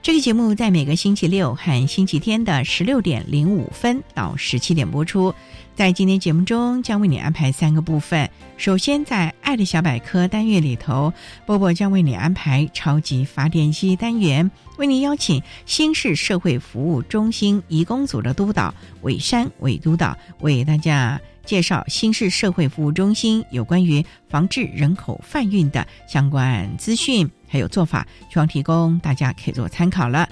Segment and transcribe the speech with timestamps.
[0.00, 5.34] 这个节目在每个星期六和星期天的十六点零五分到十七点播出。
[5.74, 8.28] 在今天节目中，将为你安排三个部分。
[8.56, 11.12] 首先，在“爱的小百科”单元里头，
[11.44, 27.28] 波波将为你安排“超级发电机”单元，为你邀请新市社会服务中心义工组的督导伟山伟督导为大家介绍新市社会服务中心有关于防治人口贩运的相关资讯。
[27.48, 30.28] 还有做法，希望提供大家可以做参考了。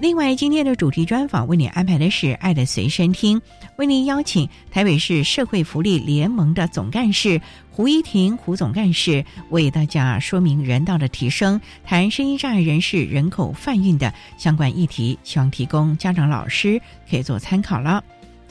[0.00, 3.40] 另外，今天的主题专访为你安排的是“爱的随身听”，
[3.78, 18.02] 为您邀请台北市社会福利联盟的总干事胡依婷胡总干事为大家说明人道的提升，谈声音障碍人士人口贩运的相关议题，希望提供家长老师可以做参考了。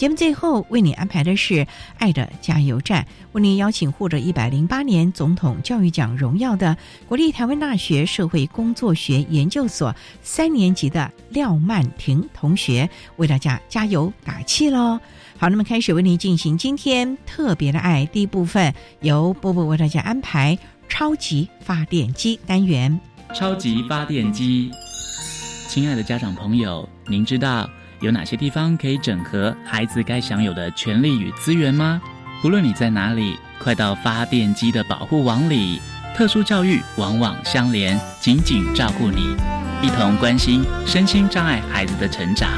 [0.04, 1.66] 节目最后为你安排的是
[1.98, 6.76] “爱的加油站”，为您邀请获得一百零八年总统教育奖荣耀的
[7.08, 15.00] 国立台湾大学社会工作学研究所三年级的廖曼婷同学为大家加油打气喽！
[15.38, 20.60] 好，那么开始为您进行今天特别的爱第一部分，由波波为大家安排
[20.90, 23.00] 超级发电机单元。
[23.34, 24.70] 超级发电机，
[25.70, 27.70] 亲爱的家长朋友，您知道？
[28.04, 32.02] 有哪些地方可以整合孩子该享有的权利与资源吗？
[32.44, 35.80] 无论你在哪里，快到发电机的保护网里。
[36.14, 39.38] 特殊教育网网相连，紧紧照顾你，
[39.82, 42.50] 一同关心身心障碍孩子的成长。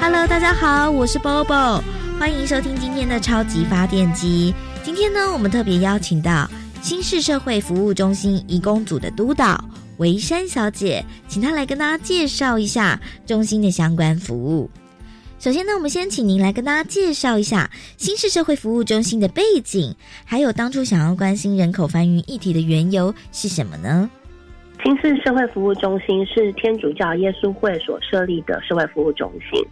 [0.00, 1.82] Hello，大家好，我是 Bobo，
[2.18, 4.54] 欢迎收听今天的超级发电机。
[4.82, 9.62] 今天呢，我们特别邀请到新市社会服务中心义工组的督导。
[10.02, 14.68] 维山小姐，请她来跟大家介绍一下中心的相关服务。
[15.38, 24.10] 首先呢，我们先请您来跟大家介绍一下新市社会服务中心的背景，还有当初想要关心人口翻运议题的缘由是什么呢？
[24.82, 29.64] 新市社会服务中心是天主教耶稣会所设立的社会服务中心。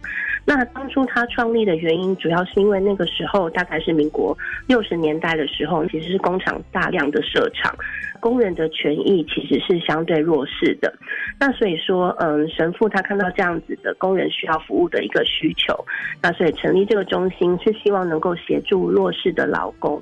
[0.43, 4.37] 那当初他创立的原因，主要是因为那个时候大概是民国
[4.67, 7.73] 六十年代的时候，其实是工厂大量的设厂，
[8.19, 10.93] 工人的权益其实是相对弱势的。
[11.39, 15.73] 那所以说，嗯，神父他看到这样子的工人需要服务的一个需求，
[16.21, 20.01] 那所以成立这个中心是希望能够协助弱势的劳工。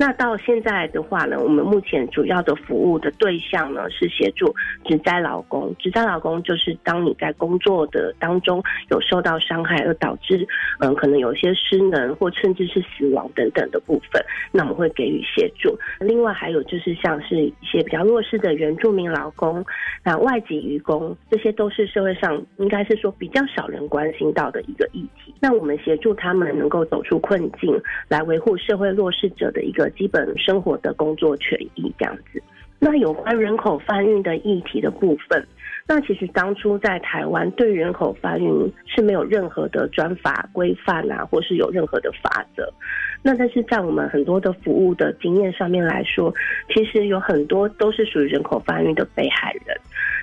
[0.00, 4.54] 那到现在的话呢，我们目前主要的服务的对象呢是协助
[4.84, 5.74] 职灾劳工。
[5.76, 10.46] 职灾劳工就是当你在工作的当中有受到伤害而导致，
[10.78, 15.76] 嗯，可能有一些失能或甚至是死亡等等的部分，那我们会给予协助。
[15.98, 19.66] 另外还有就是像是一些比较弱势的原住民劳工，
[20.04, 25.34] 那外籍渔工，这些都是社会上应该是说比较少人关心到的一个议题。
[25.40, 29.87] 那我们协助他们能够走出困境，来维护社会弱势者的一个。
[29.90, 32.42] 基本生活的工作权益这样子，
[32.78, 35.46] 那有关人口贩运的议题的部分，
[35.86, 38.50] 那其实当初在台湾对人口贩运
[38.86, 42.72] 是没有任何的专法规范啊，或是有任何的法则。
[43.20, 46.32] 那但是在我们很多的服务的经验上面来说，
[46.72, 49.76] 其实有很多都是属于人口贩运的被害人，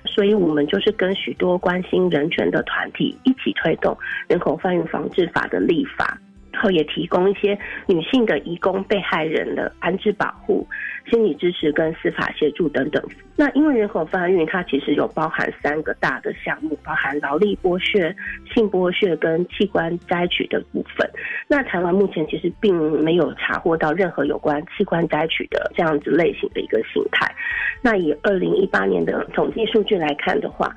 [0.05, 3.95] 所以我们就是跟许多关心人权的团体一起推动
[4.29, 6.17] 人口贩运防治法的立法。
[6.55, 7.57] 后也提供一些
[7.87, 10.67] 女性的移工被害人的安置保护、
[11.09, 13.03] 心理支持跟司法协助等等。
[13.35, 18.15] 那因为人口贩运，它其实有包含三个大的项目，包含劳力剥削、
[18.53, 21.09] 性剥削跟器官摘取的部分。
[21.47, 27.29] 那台湾目前其实并没有查获到任何有关器官摘取的这样子类型的一个形态。
[27.81, 30.73] 那以二零一八年的统计数据来看的话，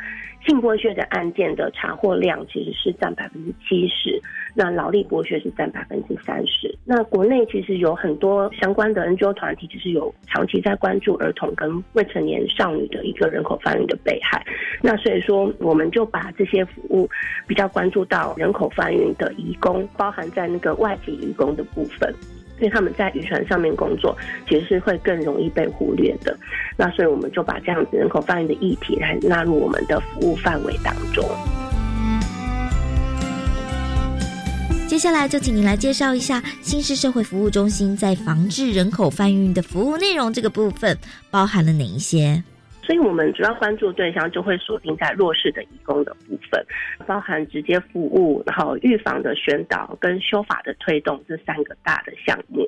[0.47, 4.21] 性剥削的案件的查获量其实是占百分之七十，
[4.55, 6.75] 那劳力剥削是占百分之三十。
[6.85, 14.45] 那国内其实有很多相关的 NGO 团体，其实有长期在关注儿童跟未成年少女的一个人口贩运的被害。
[14.83, 17.09] 那所以说，我们就把这些服务
[17.47, 22.15] 比较关注到人口贩运的移工，包含在那个外籍移工的部分。
[22.61, 24.17] 因为他们在渔船上面工作，
[24.49, 26.37] 其实是会更容易被忽略的。
[26.77, 31.25] 那所以我们就把这样子人口贩运的议题来纳入我们的服务范围当中。
[34.89, 40.97] 接下来就请您来介绍一下新市社会服务中心在防治人口贩运的服务内容这个部分
[41.31, 42.43] 包含了哪一些？
[42.83, 46.65] 所以我们主要关注对象就会锁定在弱势的义工的部分，
[47.07, 52.67] 包含直接服务、然后预防的宣导跟修法的推动这三个大的项目。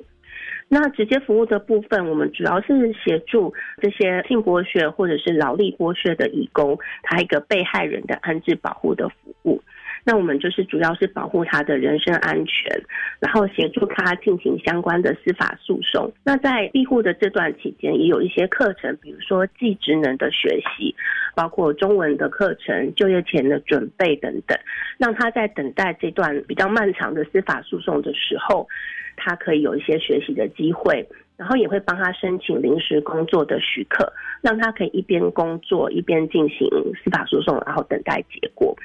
[0.69, 3.51] 那直接服务的部分，我们主要是协助
[3.81, 9.59] 这些性剥削或者是劳力剥削的义工，他一个被害人的安置保护的服务。
[10.03, 12.81] 那我们就是主要是保护他的人身安全，
[13.19, 16.11] 然后协助他进行相关的司法诉讼。
[16.23, 20.95] 那在庇护的这段期间，也有一些课程，比如说技职能的学习，
[21.35, 24.57] 包括中文的课程、就业前的准备等等，
[24.97, 28.67] 让他在等待这段比较漫长的司法诉讼的时候，
[29.15, 31.07] 他可以有一些学习的机会，
[31.37, 34.11] 然后也会帮他申请临时工作的许可，
[34.41, 36.67] 让他可以一边工作一边进行
[37.03, 38.75] 司法诉讼，然后等待结果。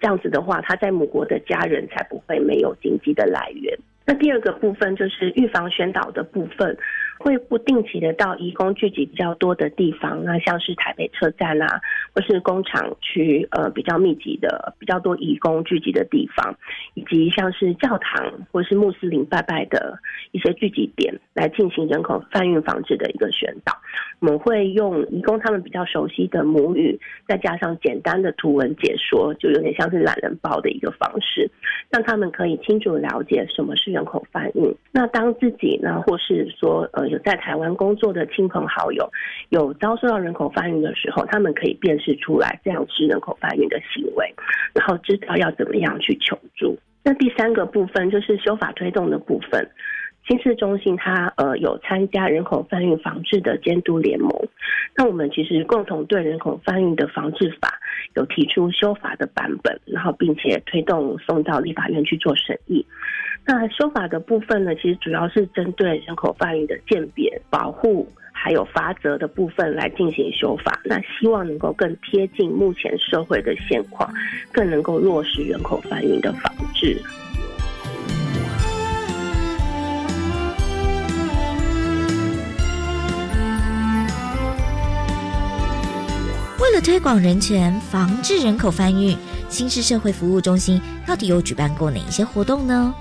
[0.00, 3.78] 这样子的话，他在母国的家人才不会没有经济的来源。
[4.06, 6.76] 那第二个部分就是预防宣导的部分。
[7.22, 11.78] 会不定期的到移工聚集比较多的地方，那像是台北车站啊，
[12.14, 16.56] 或是工厂区，呃，比较密集的、比较多移工聚集的地方，
[16.94, 19.98] 以及像是教堂或是穆斯林拜拜的
[20.32, 23.76] 一些聚集点，来进行人口贩运防治的一个宣导。
[24.20, 31.50] 我们会用移工他们比较熟悉的母语，再加上简单的图文解说，就有点像是懒人包的一个方式，
[31.90, 34.74] 让他们可以清楚了解什么是人口贩运。
[34.92, 37.10] 那当自己呢，或是说呃。
[37.10, 39.10] 有在台湾工作的亲朋好友，
[39.48, 44.32] 有遭受到人口贩运的时候，他们可以辨识出来这样是人口贩运的行为，
[44.72, 46.78] 然后知道要怎么样去求助。
[47.02, 49.68] 那第三个部分就是修法推动的部分，
[50.26, 54.30] 新市中心它呃有参加人口贩运防治的监督联盟，
[54.96, 57.80] 那我们其实共同对人口贩运的防治法
[58.14, 62.86] 有提出修法的版本，然后并且推动送到立法院去做审议。
[63.44, 70.78] 那修法的部分呢，其实主要是针对人口贩运的鉴别、保护，还有罚则的部分来进行修法。
[70.84, 74.08] 那希望能够更贴近目前社会的现况，
[74.52, 76.96] 更能够落实人口贩运的防治。
[86.60, 89.16] 为了推广人权、防治人口贩运，
[89.48, 92.94] 新市社会服务中心到底有举办过哪一些活动呢？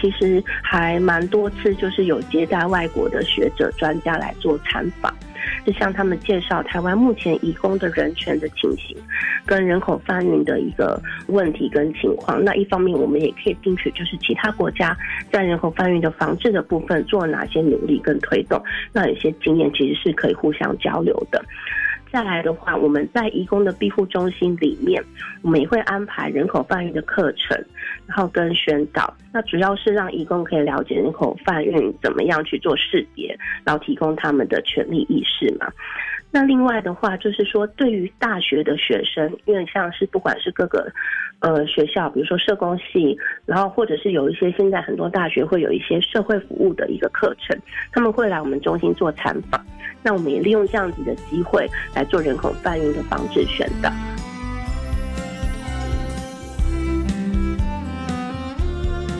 [0.00, 5.14] 其实还蛮多次，就是有接待外国的学者专家来做参访，
[5.64, 8.96] 就向他们介绍台湾目前移工的人权的情形，
[9.46, 12.42] 跟人口贩运的一个问题跟情况。
[12.42, 14.96] 那一方面，我们也可以听取，就是其他国家
[15.30, 18.60] 在人口贩运的防治的部分做了哪些努力跟推动，
[18.92, 21.42] 那有些经验其实是可以互相交流的。
[22.14, 25.02] 下来的话，我们在移工的庇护中心里面，
[25.42, 27.60] 我们也会安排人口贩运的课程，
[28.06, 29.12] 然后跟宣导。
[29.32, 35.66] 那主要是让移工可以了解人口贩运怎么样去做识别，然后提供他们的权利意识嘛。
[36.34, 40.92] 那另外的话，就是说对于大学的学生，因为像是不管是各个
[41.38, 47.56] 呃学校，比如说社工系，然后或者是有一些现在很多大学会有一些社会服务的一个课程，
[47.92, 49.64] 他们会来我们中心做参访。
[50.02, 53.88] 那我们也利用这样子的机会来做人口贩运的防治宣导。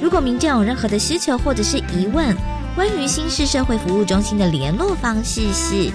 [0.03, 2.35] 如果民众有任何的需求或者是疑问，
[2.75, 5.93] 关于新市社会服务中心的联络方式是，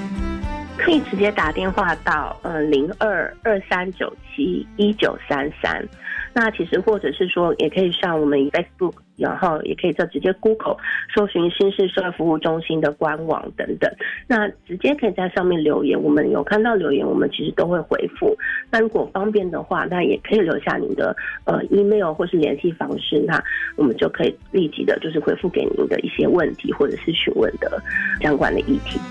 [0.79, 5.85] 可以直接打电话到呃零二二三九七一九三三。
[6.33, 8.93] 那其实或者是说，也可以上我们 Facebook。
[9.19, 10.77] 然后也可以在直接 Google
[11.13, 13.93] 搜寻新市社会服务中心的官网等等。
[14.27, 18.33] 那直接可以在上面留言，我们有看到留言，我们其实都会回复。
[18.71, 23.43] 那如果方便的话，那也可以留下您的呃 email 或是联系方式，那
[23.75, 27.83] 我们就可以立即的就是回复给您的一些问题或者是询问的
[28.21, 29.01] 相关的议题。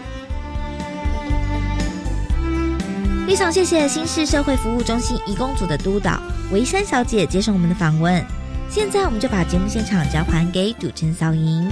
[3.29, 6.19] 非常谢谢新市社会服务中心义工组的督导
[6.51, 8.25] 维山小姐接受我们的访问。
[8.71, 11.71] 现在我们就把节目现场交还给主持人小莹。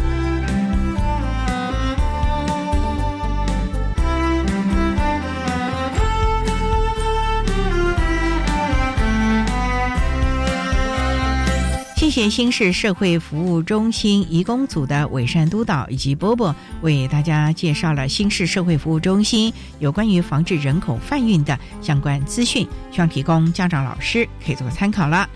[11.96, 25.26] 谢谢新市社会服务中心义工组的伟善督导以及波波为大家介绍了新市社会服务中心有关于防治人口贩运的相关资讯，希望提供家长老师可以做参考了。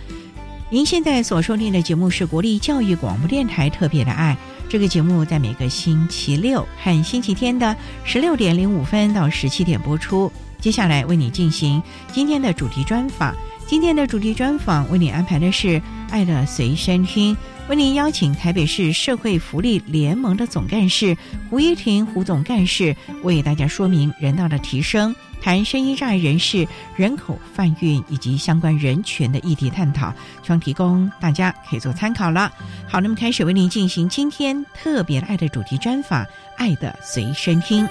[0.68, 4.36] 您现在所收听的节目是国立教育广播电台特别的爱，
[4.68, 7.74] 这个节目在每个星期六和星期天的
[8.04, 10.30] 十六点零五分到十七点播出。
[10.60, 13.34] 接下来为你进行今天的主题专访。
[13.70, 15.68] 今天的主题专访为你安排的是
[16.10, 17.32] 《爱的随身听》，
[17.68, 21.16] 为您邀请台北市社会福利联盟的总干事
[21.48, 30.12] 胡一婷胡总干事为大家说明人道的提升，谈生意障碍人士人口贩运以及相关人权的议题探讨，
[30.42, 32.50] 希望提供大家可以做参考了。
[32.88, 36.24] 好，那么开始为您进行今天特别爱的主题专访，
[36.56, 37.86] 《爱的随身听》。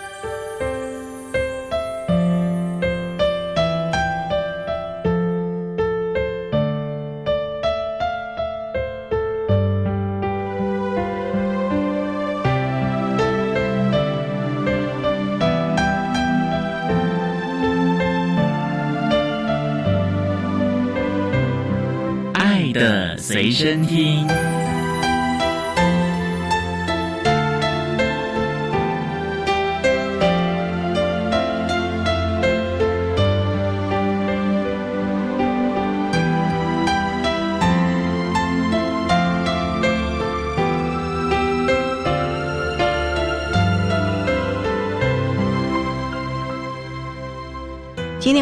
[23.60, 24.49] 身听。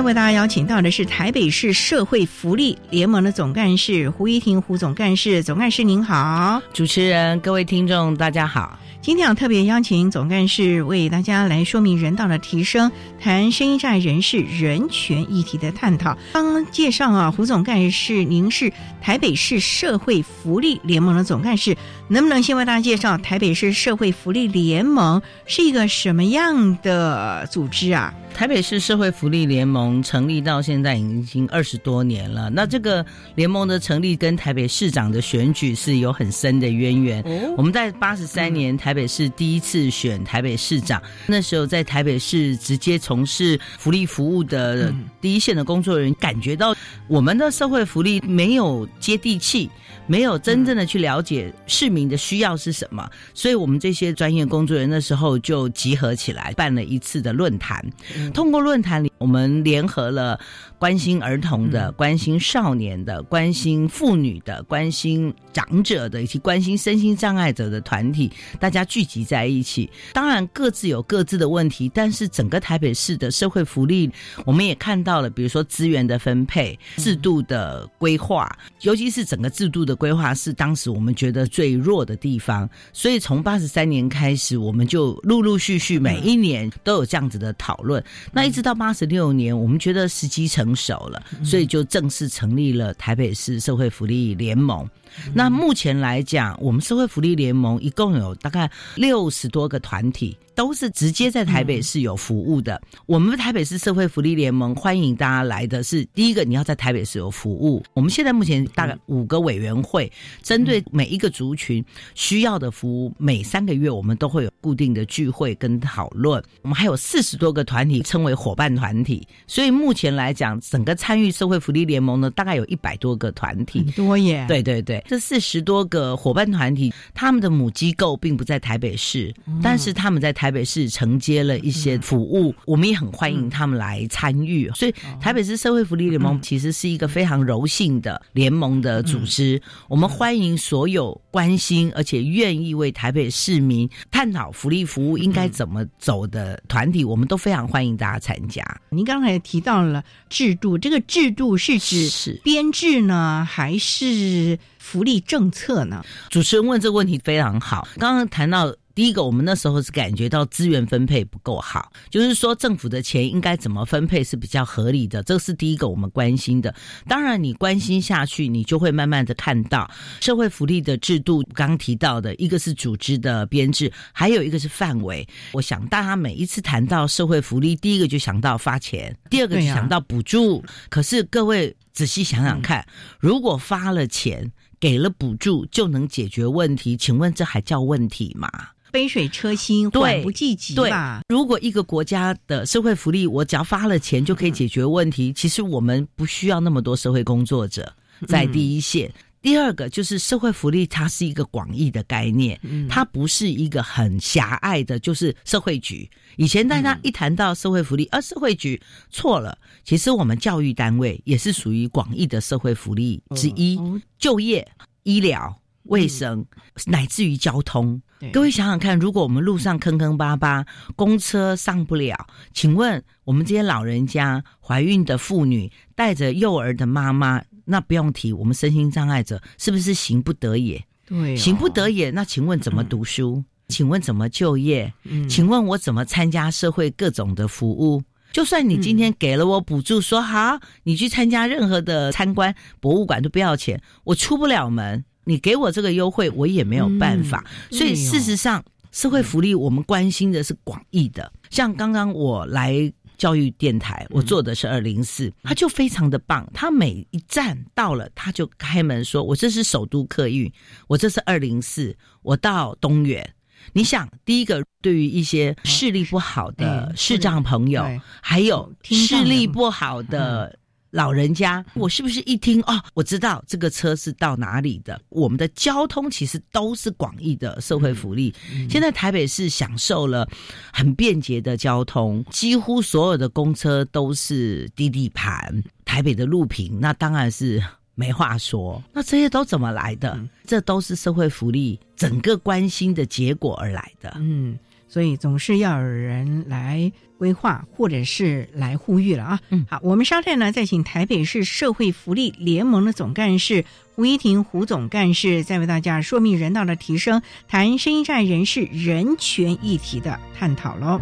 [0.07, 8.79] 为大家邀请到的是台北市社会福利联盟的总干事胡一婷胡总干事，总干事您好，主持人各位听众大家好。
[9.01, 16.17] 今天要特别邀请总干事为大家来说明人道的提升，谈声音障碍人士人权议题的探讨。
[16.31, 18.71] 刚刚介绍啊，胡总干事，您是
[19.01, 21.75] 台北市社会福利联盟的总干事，
[22.07, 28.13] 能不能先为大家介绍台北市社会福利联盟是一个什么样的组织啊？
[28.37, 32.51] 台北市社会福利联盟成立到现在已经二十多年了。
[32.51, 33.03] 那这个
[33.33, 37.23] 联盟的成立跟台北市长的选举是有很深的渊源。
[37.57, 46.75] 我们在八十三年台北市第一次选台北市长，那时候在台北市直接从事福利服务的第一线的工作人员，感觉到
[47.07, 49.67] 我们的社会福利没有接地气。
[50.07, 57.85] 没有真正的去了解市民的需要是什么，所以我们这些专业工作人员那时候就集合起来办了一次的论坛。
[58.33, 60.39] 通过论坛里，我们联合了
[60.79, 69.89] 关心儿童的、关心少年的、关心妇女的、关心长者的以及关心身心障碍者的团体，大家聚集在一起。
[70.13, 74.09] 当然各自有各自的问题，但是整个台北市的社会福利，
[74.45, 78.49] 我们也看到了，比如说资源的分配、制度的规划，
[78.81, 79.97] 尤其是整个制度的。
[79.97, 88.03] 规划是当时我们觉得最弱的地方，所以从八十三年开始，我们就陆陆续续每一年都有这样子的讨论。
[88.31, 94.87] 那一直到八十六年，我们觉得时机成熟了，所以就正式成立了台北市社会福利联盟。
[95.33, 100.37] 那目前来讲，我们社会福利联盟一共有大概六十多个团体。
[100.57, 102.81] 都是直接在台北市有服务的。
[103.05, 107.83] 我们台北市社会福利联盟欢迎大家来的是第一个，你要在台北市有服务。
[107.93, 116.43] 我们现在目前大概五个委员会，针对每一个族群需要的服务，每三个月我们都会有固定的聚会跟讨论。
[116.63, 124.43] 我们还有四十多个团体称为伙伴团体，所以目前来讲，整个参与社会福利联盟呢，大概有一百多个团体，多耶。
[124.47, 129.33] 对对对，这四十多个伙伴团体，他们的母机构并不在台北市，
[129.63, 130.51] 但是他们在台。
[130.57, 134.67] 北市承接了一些服务，我们也很欢迎他们来参与。
[134.73, 148.63] 所以台北市社会福利联盟其实是一个非常柔性的联盟的组织，我们欢迎所有关心而且愿意为台北市民探讨福利服务应该怎么走的团体，我们都非常欢迎大家参加。
[148.89, 154.57] 您刚才提到了制度，这个制度是指是编制呢，还是
[154.87, 156.01] 福利政策呢？
[156.29, 158.73] 主持人问这个问题非常好，刚刚谈到。
[158.95, 166.73] 第一个，我们那时候是感觉到资源分配不够好，就是说政府的钱应该怎么分配是比较合理的，这是第一个我们关心的。
[167.07, 169.87] 当然，你关心下去，你就会慢慢的看到
[170.19, 171.43] 社会福利的制度。
[171.53, 175.27] 刚提到的一个是组织的编制，还有一个是范围。
[175.51, 180.65] 我想大家每一次谈到社会福利，第一个就想到发钱，第二个就想到补助。
[180.89, 182.83] 可是各位仔细想想看，
[183.19, 188.49] 如果发了钱，给了补助就能解决问题，请问这还叫问题吗？
[188.91, 191.21] 杯水车薪，缓不济急吧？
[191.27, 197.91] 如果一个国家的社会福利，我只要发了钱就可以解决问题，其实我们不需要那么多社会工作者
[198.27, 199.13] 在第一线。
[199.47, 206.09] 第二个就是社会福利，它是一个广义的概念，它不是一个很狭隘的，就是社会局。
[206.35, 208.77] 以前大家一谈到社会福利，啊，社会局
[209.09, 209.57] 错了。
[209.85, 213.79] 其实我们教育单位也是属于广义的社会福利之一，
[214.19, 214.69] 就业、
[215.03, 215.57] 医疗。
[215.83, 216.45] 卫生，
[216.85, 218.01] 乃至于交通，
[218.33, 220.65] 各位想想看，如果我们路上坑坑巴巴，
[220.97, 230.83] 公车上不了，请问我们这些老人家、怀孕的妇女、带着幼儿的妈妈，那不用提，我们身心障碍者是不是行不得也？
[231.05, 232.09] 对，行不得也。
[232.11, 233.43] 那请问怎么读书？
[233.67, 234.93] 请问怎么就业？
[235.03, 238.01] 嗯请问我怎么参加社会各种的服务？
[238.31, 245.03] 就算你今天给了我补助，说好你去参加任何的参观博物馆都不要钱，我出不了门。
[245.25, 247.43] 你给我这个优惠，我也没有办法。
[247.69, 251.29] 所以事实上，社会福利我们关心的是广义的。
[251.49, 256.49] 像刚刚我来教育电台，我坐的是二零四，他就非常的棒。
[256.53, 260.51] 他每一站到了，他就开门说：“我这是首都客运，
[260.87, 263.33] 我这是二零四，我到东园。”
[263.73, 267.83] 你想，第一个对于一些视力不好的视障朋友，
[268.21, 270.57] 还有视力不好的。
[270.91, 274.99] 老人家，我是不是一听哦，我知道这个车是到哪里的？
[275.09, 278.33] 我们的交通其实都是广义的社会福利。
[278.69, 280.27] 现在台北市享受了
[280.71, 285.63] 很便捷的交通，几乎所有的公车都是滴滴盘。
[285.83, 287.63] 台北的路平，那当然是
[287.95, 288.81] 没话说。
[288.93, 290.19] 那这些都怎么来的？
[290.45, 294.13] 这都是社会福利整个关心的结果而来的。
[294.17, 294.57] 嗯。
[294.87, 299.39] 所以总是要有人来规划，或者是来呼吁了啊。
[299.49, 303.65] 嗯，好，我们稍待呢，再请台北市社会福利联盟的总干事
[303.95, 310.99] 胡一婷胡总干事，再为大家说明人道的提升，谈声音站人士人权议题的探讨喽。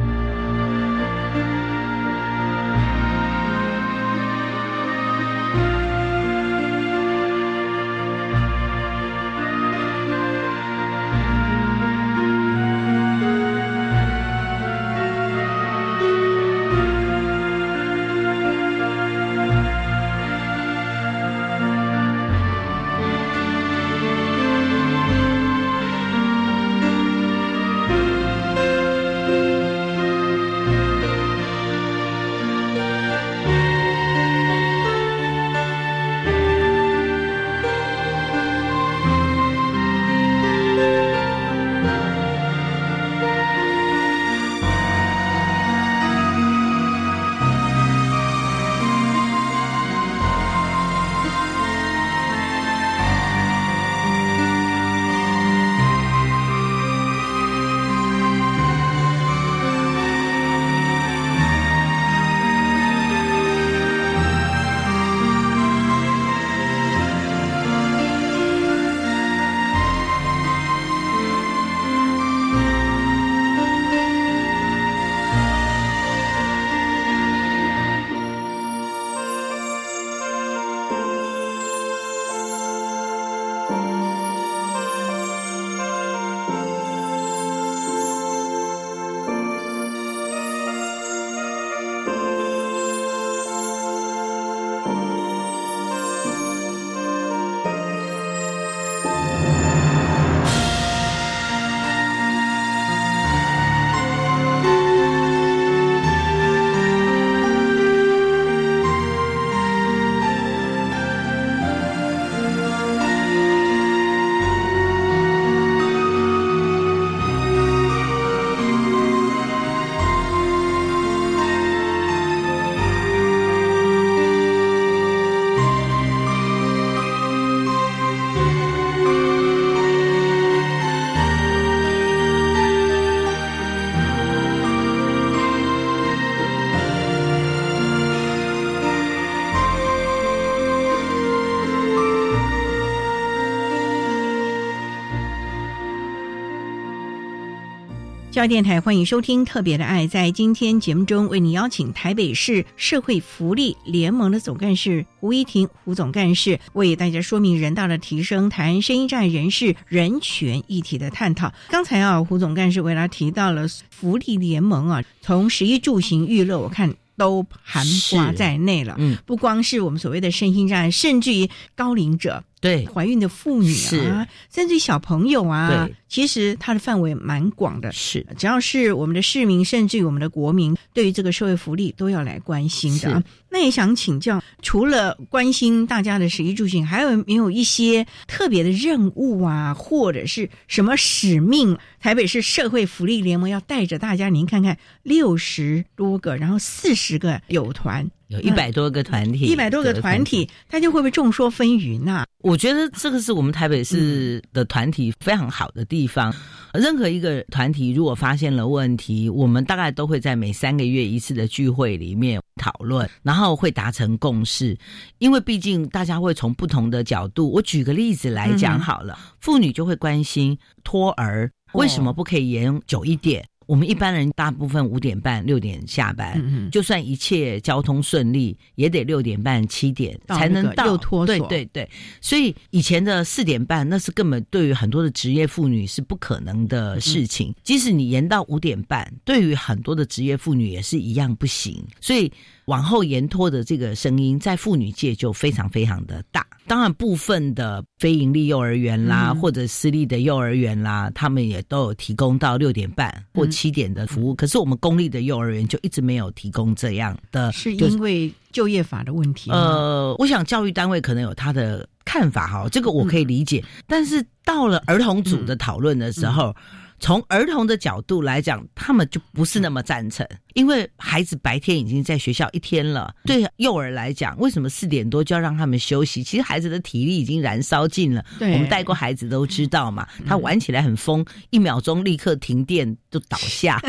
[148.35, 150.03] 教育电台欢迎收听《特别的爱》。
[150.09, 161.53] 在今天节目中，为你邀请台北市社会福利联盟的总干事胡一婷胡总干事，为大家说明人道的提升，谈声音障碍人士人权议题的探讨。
[161.69, 166.93] 刚才啊，胡总干事为大家提到了福利联盟啊，从十一住行娱乐，我看。
[167.17, 172.43] 都含挂在内了，嗯，不光是我们所谓的身心障碍，甚至于高龄者。
[172.61, 173.71] 对，怀孕的妇女
[174.09, 177.91] 啊，甚至小朋友啊，对，其实它的范围蛮广的。
[177.91, 183.23] 是，只要是我们的市民，甚至于我们的国民，对于这个社会福利都要来关心的。
[183.49, 191.77] 那也想请教，除了关心大家的食衣住行，还有没有一些特别的任务啊，或者是什么使命？
[192.01, 198.09] 台北市社会福利联盟要带着大家，您看看，六十多个，然后四十个友团。
[198.27, 202.25] 有一百多个团体，一百多个团体，大家会不会众说纷纭呐？
[202.39, 206.33] 我觉得这个是我们台北市的团体非常好的地方。
[206.73, 214.77] 任何一个团体如果发现了问题，我们大概都会在每三个月一次的聚会里面讨论，然后会达成共识。
[215.19, 223.45] 因为毕竟大家会从不同的角度，我举个例子来讲好了，妇女就会关心托儿为什么不可以延久一点。
[223.65, 230.97] 我们一般人大部分五点半六点下班，就算一切交通顺利，也得六点半七点才能到。
[231.25, 231.89] 对对对，
[232.21, 237.53] 所以以前的四点半，那是根本对于很多的职业妇女是不可能的事情。
[237.63, 241.83] 即使你延到五点半，对于很多的职业妇女也是一样不行。
[241.99, 242.31] 所以。
[242.65, 246.45] 往后延拖的这个声音，在妇女界就非常非常的大。
[246.67, 254.33] 当然，部分的非营利幼儿园啦，或者私立的幼儿园啦，他们也都有提供到六点半或七点的服务。
[254.33, 259.51] 可是，我们公立的幼儿园就一直没有提供这样的，是因为就业法的问题。
[259.51, 263.63] 呃，我想教育单位可能有他的看法哈，这个我可以理解。
[263.85, 266.55] 但是到了儿童组的讨论的时候。
[266.99, 273.13] 从儿童的角度来讲，他们就不是那么赞成，因为孩子白天已经在学校一天了。
[273.25, 276.23] 对幼儿来讲，为什么四点多就要让他们休息？
[276.23, 278.23] 其实孩子的体力已经燃烧尽了。
[278.39, 283.79] 我们带过孩子都知道嘛，他玩起来很疯，一秒钟立刻停电就倒下。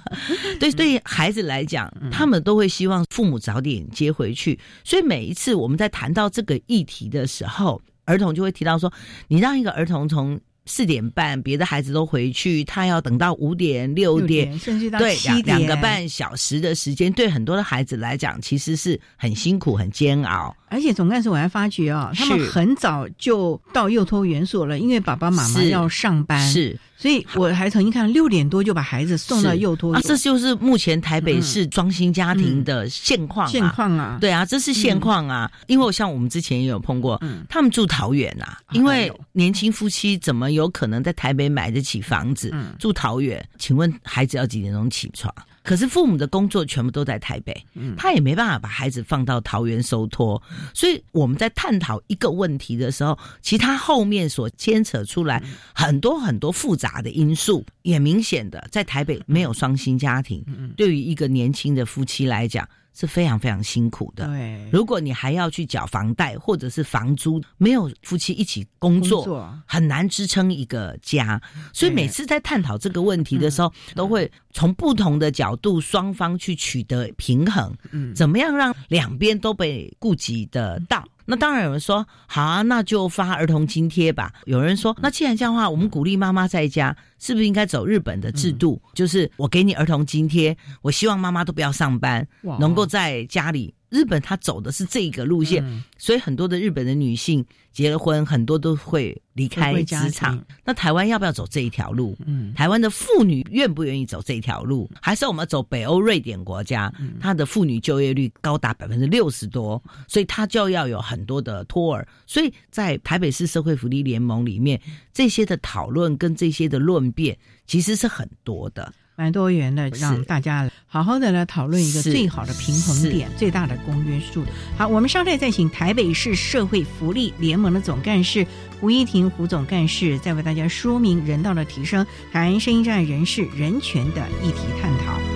[0.60, 4.58] 对，对孩子来讲，他们都会希望父母早点接回去。
[4.84, 8.92] 所以每一次我们在谈到这个议题的时候，儿童就会提到说
[9.28, 20.54] ：“你让一个儿童从。”四点半，别的孩子都回去，他要等到五点、六点，甚至到对两两个半小时的时间，对很多的孩子来讲，其实是很辛苦、很煎熬。
[20.68, 26.40] 而且总干事我还发觉哦，他们很早就到幼托园所了，因为爸爸妈妈要上班。
[26.48, 26.78] 是。
[27.00, 33.48] 所以我还曾经看六点多就把孩子送到幼托，啊，这就是目前台北市双薪家庭的现况。
[33.48, 35.50] 现况啊，对啊，这是现况啊。
[35.66, 42.54] 因为像我们之前也有碰过，他们住桃园啊，因为年轻夫妻怎么有可能在台北买得起房子？
[42.78, 45.34] 住桃园，请问孩子要几点钟起床？
[45.70, 47.64] 可是父母的工作全部都在台北，
[47.96, 50.42] 他也没办法把孩子放到桃园收托，
[50.74, 55.40] 所以我们在探讨一个问题的时候，其他后面所牵扯出来
[55.72, 60.44] 很多很多复杂的因素，也明显的在台北没有双薪家庭，
[60.76, 62.68] 对于一个年轻的夫妻来讲。
[62.92, 64.26] 是非常非常辛苦的。
[64.26, 71.40] 对，如果你还要去缴房贷或者是房租，没有夫妻一起工作，很难支撑一个家。
[71.72, 77.74] 所以每次在探讨这个问题的时候，都会从不同的角度，双方去取得平衡。
[77.90, 81.04] 嗯，怎么样让两边都被顾及得到？
[81.30, 84.32] 那当然有人说好啊，那就发儿童津贴吧。
[84.44, 88.82] 有人说，那既然这样的话，我们鼓励妈妈在家，是不是应该走日本的制度？
[88.92, 92.26] 就是我给你儿童津贴，我希望妈妈都不要上班，
[92.58, 93.72] 能够在家里。
[93.90, 95.62] 日本他走的是这个路线，
[95.98, 100.42] 所以很多的日本的女性结了婚，很多都会离开职场。
[100.64, 102.16] 那台湾要不要走这一条路？
[102.24, 104.88] 嗯，台湾的妇女愿不愿意走这一条路？
[105.02, 112.06] 还是我们走北欧瑞典国家，它的妇女就业率高达百分之六十多，所以它就要有很多的托儿。
[112.26, 114.80] 所以在台北市社会福利联盟里面，
[115.12, 118.92] 这些的讨论跟这些的论辩其实是很多的。
[119.20, 124.42] 蛮多元的，让大家好好的来讨论一个最好的平衡点，最大的公约数。
[124.78, 128.46] 好，我们稍后再请台北市社会福利联盟的总干事
[128.80, 135.29] 胡一婷胡总干事，再为大家说明人道的提升，谈声音障碍人士人权的议题探讨。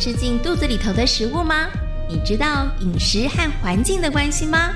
[0.00, 1.68] 吃进肚子里头的食物吗？
[2.08, 4.70] 你知道饮食和环境的关系吗？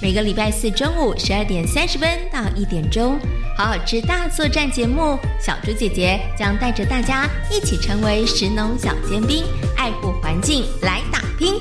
[0.00, 3.18] 每个礼拜四中午十二点三十分到一点钟，
[3.58, 9.42] 好好吃大作战节目，小猪姐姐将带着大家一起成为食农小尖兵，
[9.76, 11.54] 爱护环境来打拼。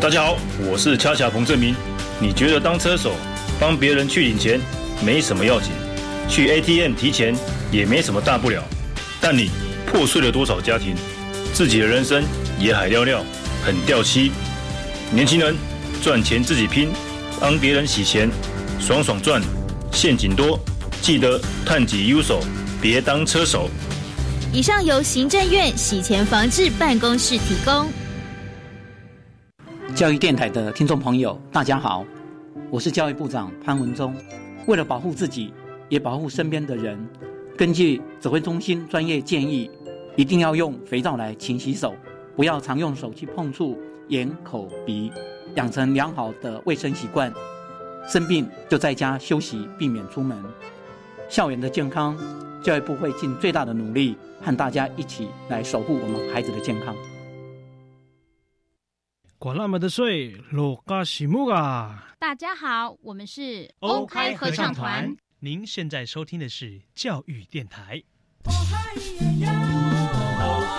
[0.00, 0.36] 大家好，
[0.68, 1.72] 我是恰恰彭正明。
[2.18, 3.12] 你觉得当车手
[3.60, 4.60] 帮别人去领钱
[5.06, 5.70] 没什么要紧，
[6.28, 7.32] 去 ATM 提钱
[7.70, 8.60] 也没什么大不了，
[9.20, 9.52] 但你
[9.86, 10.96] 破碎了多少家庭，
[11.52, 12.24] 自己的人生
[12.58, 13.22] 也海尿尿，
[13.64, 14.32] 很掉漆。
[15.12, 15.54] 年轻人
[16.02, 16.88] 赚钱自己拼。
[17.40, 18.30] 帮别人洗钱，
[18.78, 19.42] 爽爽赚，
[19.90, 20.56] 陷阱多，
[21.00, 22.40] 记得探己优手，
[22.80, 23.68] 别当车手。
[24.52, 27.88] 以上由行政院洗钱防治办公室提供。
[29.92, 32.06] 教育电台的听众朋友，大家好，
[32.70, 34.14] 我是教育部长潘文忠。
[34.66, 35.52] 为了保护自己，
[35.88, 36.96] 也保护身边的人，
[37.58, 39.68] 根据指挥中心专业建议，
[40.14, 41.94] 一定要用肥皂来勤洗手，
[42.36, 45.10] 不要常用手去碰触眼、口、鼻。
[45.54, 47.32] 养成良好的卫生习惯，
[48.08, 50.42] 生病就在家休息，避免出门。
[51.28, 52.16] 校园的健康，
[52.62, 56.94] 教育部会尽最大的努力，和大家一起来守护我们孩子的健康。
[59.38, 62.14] 管那么的水，落嘎西木啊！
[62.18, 65.14] 大家好，我们是 OK 合唱团。
[65.40, 68.02] 您现在收听的是教育电台。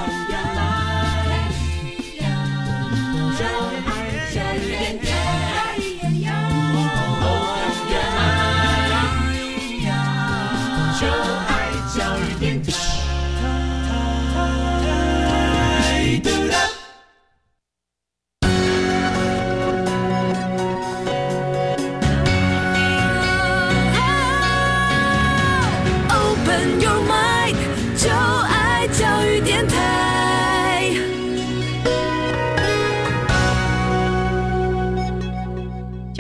[0.02, 0.63] Yeah.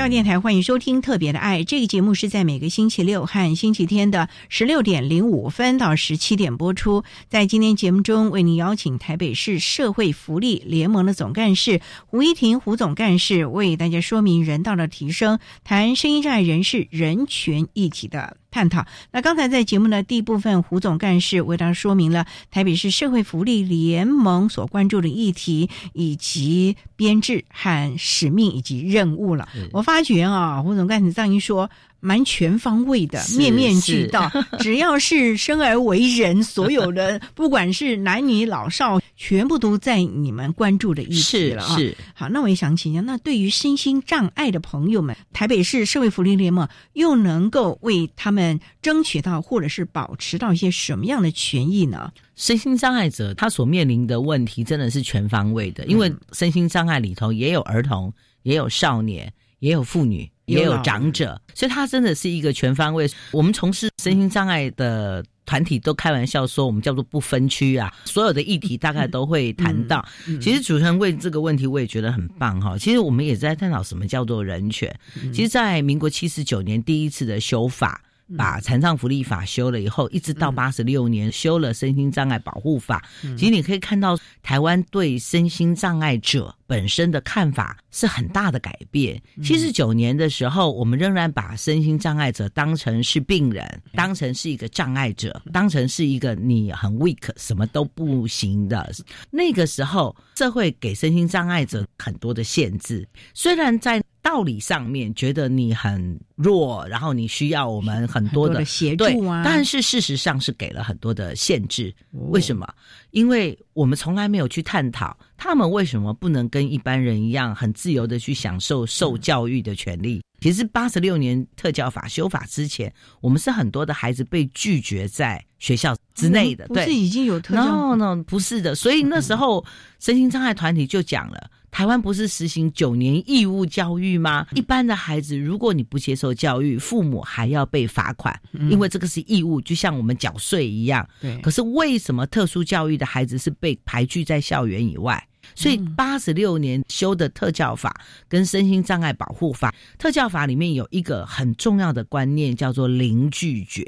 [0.10, 7.04] 电台欢迎收听《特别的爱》这个节目，是在每个星期六和星期天的十六点零五分到十七点播出。
[7.30, 18.38] 在今天节目中，为您邀请台北市社会福利联盟的总干事胡一婷胡总干事，为大家说明人道的提升，谈声音障碍人士人权议题的。
[18.54, 18.86] 探讨。
[19.12, 29.50] 那刚才在节目的第一部分，胡总干事为大家说明了台北市社会福利联盟所关注的议题，以及编制和使命以及任务了。
[29.72, 31.72] 我发觉啊，胡总干事这样一说。
[32.06, 34.30] 蛮全方位的，面面俱到。
[34.60, 41.78] 只要是生而为人，所有的 不管是男女老少，全部都在你们关注的议题了啊。
[41.78, 52.12] 是好，那我也想请教，那对于身心障碍的朋友们，台北市社会福利联盟又能够为他们争取到，或者是保持到一些什么样的权益呢？
[52.36, 58.12] 身心障碍者他所面临的问题真的是全方位的，因为身心障碍里头也有儿童，
[58.42, 59.32] 也有少年，
[59.64, 60.30] 也有妇女。
[60.46, 63.10] 也有长者，所以它真的是一个全方位。
[63.32, 70.06] 我们从事身心障碍的团体都开玩笑说，我们叫做不分区啊，所有的议题大概都会谈到。
[70.42, 72.78] 其实主持人问这个问题，我也觉得很棒哈。
[72.78, 74.94] 其实我们也在探讨什么叫做人权。
[75.32, 78.02] 其实，在民国七十九年第一次的修法。
[78.38, 83.04] 把残障福利法修了以后，一直到八十六年修了身心障碍保护法。
[83.38, 89.22] 其实你可以看到，台湾对身心障碍者本身的看法是很大的改变。
[89.44, 98.92] 七十九年的时候，我们仍然把身心障碍者当成是病人，当成是一个障碍者，当成是一个你很 weak，什么都不行的。
[99.30, 104.04] 那个时候，社会给身心障碍者很多的限制，虽然在。
[104.24, 111.94] 道理上面觉得你很弱，然后你需要我们很多的协助啊，但是事实上是给了很多的限制。
[112.30, 112.66] 为什么？
[113.14, 120.20] 因为我们从来没有去探讨他们为什么不能跟一般人一样很自由的去享受受教育的权利。
[120.42, 128.74] 其实八十六年特教法修法之前，我们是很多的孩子被拒绝在学校之内的，不是已经有特教？no，不是的。
[128.74, 129.64] 所以那时候
[130.00, 131.50] 身心障碍团体就讲了。
[131.74, 134.46] 台湾不是实行九年义务教育吗？
[134.54, 141.10] 一般的孩子，如果你不接受教育，父母还要被罚款，因为这个是义务，就像我们缴税一样。
[141.20, 141.36] 对。
[141.42, 145.28] 可是为什么特殊教育的孩子是被排拒在校园以外？
[145.56, 153.86] 所以八十六年修的特教法跟身心障碍保护法，特教法里面有一个很重要的观念，叫做零拒绝。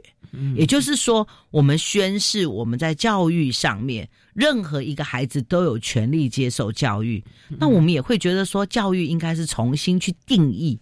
[0.55, 7.23] 也就是说，我们宣誓我们在教育上面，任何一个孩子都有权利接受教育。
[7.59, 10.79] 那我们也会觉得说，教育应该是重新去定义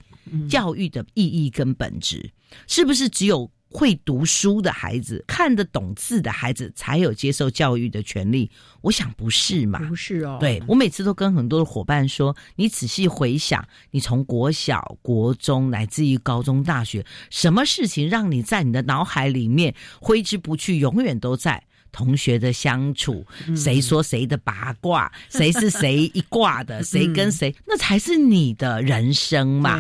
[0.50, 2.32] 教育的意义跟本质，
[2.68, 3.50] 是不是只有？
[3.74, 8.50] 会读书的孩子，看得懂字的孩子，才有接受教育的权利。
[8.82, 9.80] 我想不是嘛？
[9.80, 10.38] 不是哦。
[10.40, 21.64] 对我每次都跟很多的伙伴说，你仔细回想，你从国小、国中，乃至于高中、大学，什么事情让你在你的脑海里面挥之不去，永远都在？
[21.92, 23.24] 同学的相处，
[23.56, 29.78] 谁说谁的八卦，谁是谁一卦的，谁跟谁，那才是你的人生嘛。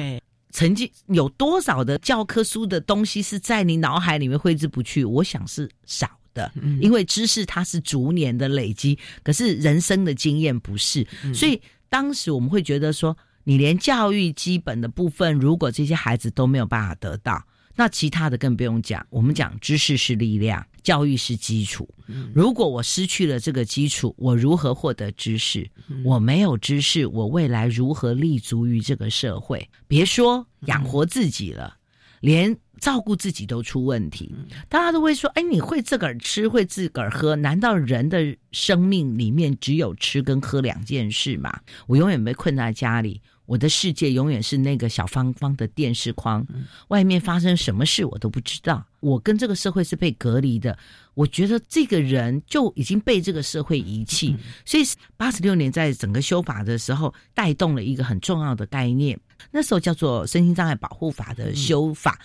[0.53, 5.03] 曾经有多少的教科书的东西是在你脑海里面挥之不去？
[5.03, 11.05] 我想是少的，因为知识它是逐年的累积，可是人生的经验不是。
[11.33, 17.43] 所以当时我们会觉得说，你连教育基本的部分，如果这些孩子都没有办法得到。
[17.75, 21.89] 那其他的更不用讲，我们讲知识是力量，教育是基础。
[22.33, 25.69] 如果我失去了这个基础，我如何获得知识？
[26.03, 29.69] 我没有知识，我未来如何立足于这个社会？
[29.88, 31.77] 别说养活自己了，
[32.19, 34.36] 连照顾自己都出问题。
[34.69, 37.36] 大家都会说：“哎，你会自个儿吃，会自个儿喝？
[37.38, 43.21] 难道人的生命里面只有吃跟喝两件事吗？”我永远被困在家里。
[43.53, 46.43] 我的世界永远是那个小方方的电视框，
[46.87, 48.83] 外面发生什么事我都不知道。
[48.99, 50.75] 我跟这个社会是被隔离的。
[51.13, 54.35] 我觉得这个人就已经被这个社会遗弃。
[54.65, 54.83] 所以
[55.15, 59.19] 八十六年在整个修法的时候，带动了一个很重要的概念，
[59.51, 62.19] 那时候叫做身心障碍保护法的修法，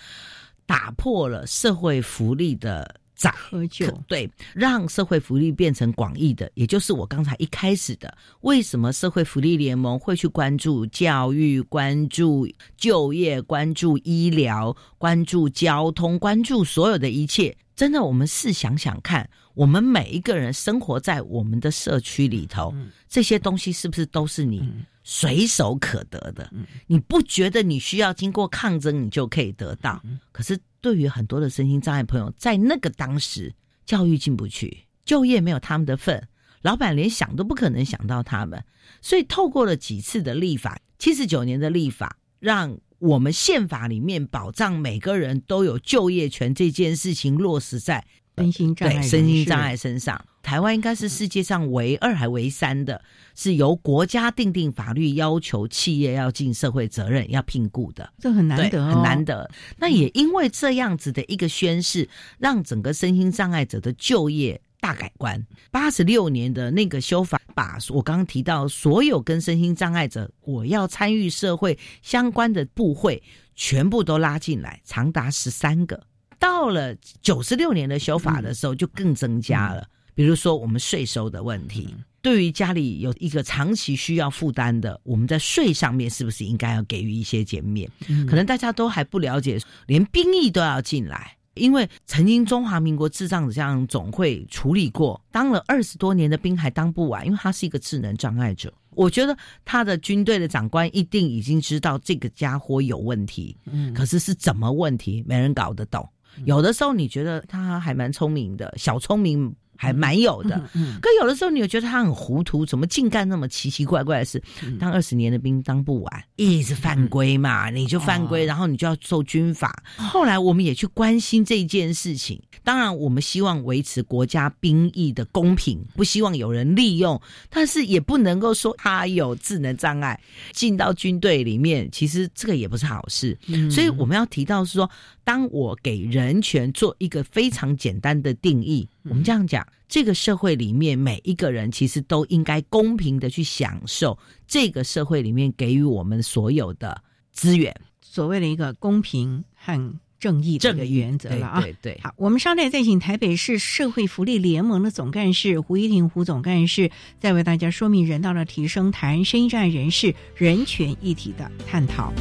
[0.65, 2.98] 打破了社会福利的。
[3.19, 8.17] 在喝酒，对，让社会福利变成广义的，也就是我刚才一开始的。
[8.41, 17.57] 为什么社会福利联盟会去关注教育、关注就业、关注医疗、关注交通、关注所有的一切？
[17.75, 22.73] 真的，我们试想想看，我们每一个人生活在我们的社区里头，
[23.09, 24.65] 这些东西是不是都是你
[25.03, 26.49] 随手可得的？
[26.87, 30.01] 你不觉得你需要经过抗争，你就可以得到？
[30.31, 30.57] 可是。
[30.81, 33.53] 对于很多的身心障碍朋友，在那个当时，
[33.85, 36.27] 教育进不去，就业没有他们的份，
[36.61, 38.63] 老板连想都不可能想到他们，
[39.01, 48.05] 所以透过了几次的立法，七十九年的立法，让我们宪法里面保障每个人都有就业权这件事情落实在。
[48.37, 53.01] 身心障碍，身心障碍身上，台湾应该是世界上唯二还唯三的，
[53.35, 59.49] 是由国家定定法律要求企业要尽社会责任要聘雇的，这很难得，很难得。
[59.77, 65.45] 那也因为这样子的一个宣誓，让整个身心障碍者的就业大改观。
[65.69, 73.21] 八十六年的那个修法，把我刚刚提到所有跟身心障碍者我要参与社会相关的部会，
[73.55, 76.01] 全部都拉进来，长达十三个。
[76.39, 79.85] 到了九十六年的修法的时候，就更增加了。
[80.19, 87.89] 比如说，我们税收的问题，对于家里有一个长期需要负担的，我们在税上面是不是应该要给予一些减免？
[88.27, 98.73] 可能大家都还不了解，连兵役都要进来，因为曾经中华民国智障者这样总会处理过，当了二十多年的兵还当不完，因为他是一个智能障碍者。
[98.89, 106.05] 我觉得他的军队的长官一定已经知道这个家伙有问题，嗯，可是是怎么问题，没人搞得懂。
[106.43, 109.55] 有的时候你觉得他还蛮聪明的，小聪明。
[109.81, 110.61] 还蛮有的，
[111.01, 114.43] 可有的时候你又觉得他很糊涂，怎么净干那么奇奇怪怪的事？
[114.77, 119.81] 当二十年的兵当不完，一直犯规嘛，你就犯规，然后你就要受军法。
[119.95, 130.19] 后来我们也去关心这件事情，当然我们希望维持国家兵役的公平，不希望有人利用，但是也不能够说他有智能障碍
[130.51, 133.37] 进到军队里面，其实这个也不是好事。
[133.71, 134.91] 所以我们要提到是说，
[135.29, 138.89] 当我给人权做一个非常简单的定义。
[139.03, 147.79] 我们这样讲，这个社会里面每一个人其实都应该公平的去享受这个社会里面给予我们所有的资源。
[148.01, 151.61] 所谓的一个公平和正义这个原则了啊。
[151.61, 151.99] 对对。
[152.01, 156.89] 好，我们稍待再请台北市社会福利联盟的总干事胡一婷胡总干事，
[157.19, 162.11] 再为大家说明人道的提升，谈声音障碍人士人权议题的探讨。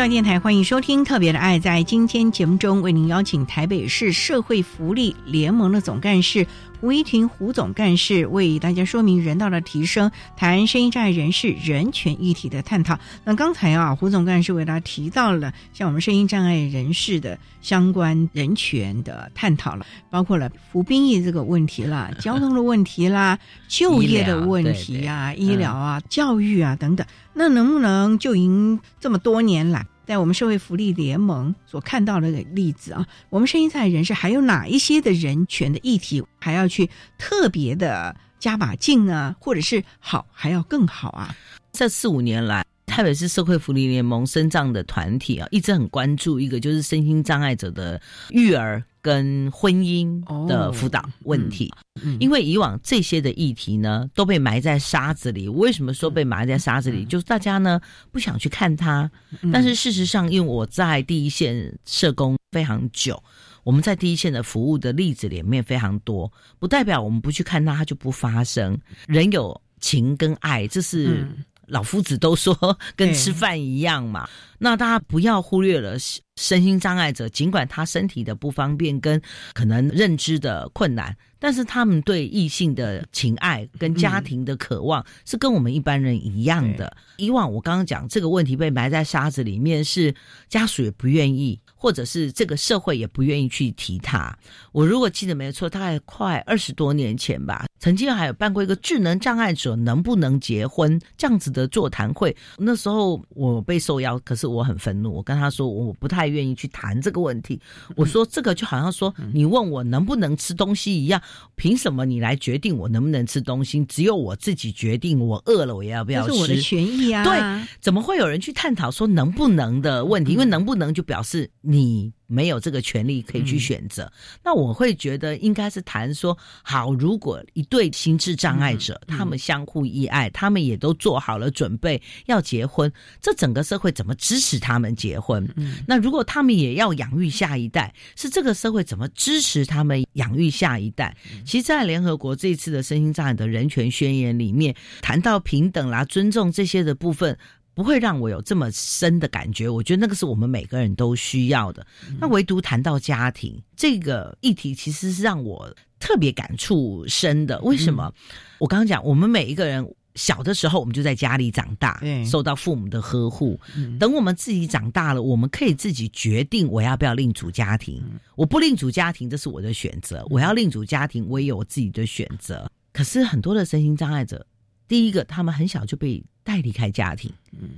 [0.00, 1.58] 教育电台欢迎收听《特别的爱》。
[1.60, 6.46] 在今天节目中，为您邀请台北市社会福利联盟的总干事
[6.80, 12.98] 胡一婷胡总干事为大家说明人道的提升，谈声音障碍人士人权议题的探讨。
[13.26, 23.38] 那刚才啊，胡总干事为大家提到了像我们声音障碍人士的相关人权的探讨了，包括了服兵役这个问题啦、 交通的问题啦、
[23.68, 27.06] 就业的问题啊、医疗啊、教育啊等等。
[27.34, 29.84] 那能不能就赢这么多年来？
[30.10, 39.36] 在我们社会福利联盟所看到的例子啊，我们声音在人士还有哪一些的人权的议题，还要去特别的加把劲啊？
[39.38, 41.32] 或者是好还要更好啊？
[41.70, 48.82] 这四五年来，台北市社会福利联盟身障的团体啊，一直很关注一个就是身心障碍者的育儿。
[49.02, 51.72] 跟婚姻的辅导问题，
[52.18, 55.48] 因为以往这些的议题呢都被埋在沙子里。
[55.48, 57.06] 为什么说被埋在沙子里？
[57.06, 57.80] 就是大家呢
[58.12, 59.10] 不想去看它。
[59.50, 63.24] 但是事实上，因为我在第一线社工非常久，
[63.64, 68.78] 我们在第一线的服务的例子里面非常多，不代表我们不去看它，它就不发生。
[69.06, 71.26] 人有情跟爱，这是。
[71.70, 72.54] 老夫子都说
[72.94, 75.96] 跟吃饭一样嘛，那大家不要忽略了
[76.36, 79.20] 身心障碍者，尽管他身体的不方便跟
[79.54, 86.94] 可能认知的困难，但是他们对异性的情爱跟家庭的渴望是跟我们一般人一样的。
[87.16, 90.14] 以往我刚刚讲这个问题被埋在沙子里面，是
[90.48, 91.60] 家属也不愿意。
[91.80, 94.36] 或者是这个社会也不愿意去提他。
[94.70, 102.36] 我如果记得没错，大概快二十多年前吧，曾经还有办过一个智能障碍者能不能结婚这样子的座谈会。
[102.58, 107.58] 那时候我被受邀，可是我很愤怒，我跟他说我不太愿意去谈这个问题。
[107.96, 111.18] 我说这个就好像说你问我能不能吃东西一样，
[111.54, 113.82] 凭什么你来决定我能不能吃东西？
[113.86, 116.34] 只有我自己决定，我饿了我要不要吃？
[116.34, 117.24] 是我的权益啊。
[117.24, 120.32] 对，怎么会有人去探讨说能不能的问题？
[120.32, 121.50] 因为能不能就表示。
[121.70, 124.12] 你没有这个权利可以去选择，
[124.42, 135.48] 那我会觉得应该是谈说好，如果一对心智障碍者，他们相互依爱，他们也都做好了准备要结婚，这整个社会怎么支持他们结婚？
[135.86, 141.16] 那如果他们也要养育下一代，是这个社会怎么支持他们养育下一代？
[141.44, 147.38] 其实，在联合国这次的身心障碍的人权宣言里面，谈到平等啦、尊重这些的部分。
[147.74, 151.86] 不会让我有这么深的感觉，我觉得那个是我们每个人都需要的。
[152.18, 157.60] 那唯独谈到家庭这个议题，其实是让我特别感触深的。
[157.60, 158.12] 为什么？
[158.58, 163.58] 我刚刚讲，我们每一个人小的时候，我们就在家里长大，受到父母的呵护。
[163.98, 168.02] 等我们自己长大了，我们可以自己决定我要不要另组家庭。
[168.34, 172.70] 我不另组家庭，这是我的选择；我要另组家庭，我也有我自己的选择。
[172.92, 174.44] 可是很多的身心障碍者，
[174.90, 176.22] 第一个，他们很小就被。
[176.42, 177.30] 带离开家庭，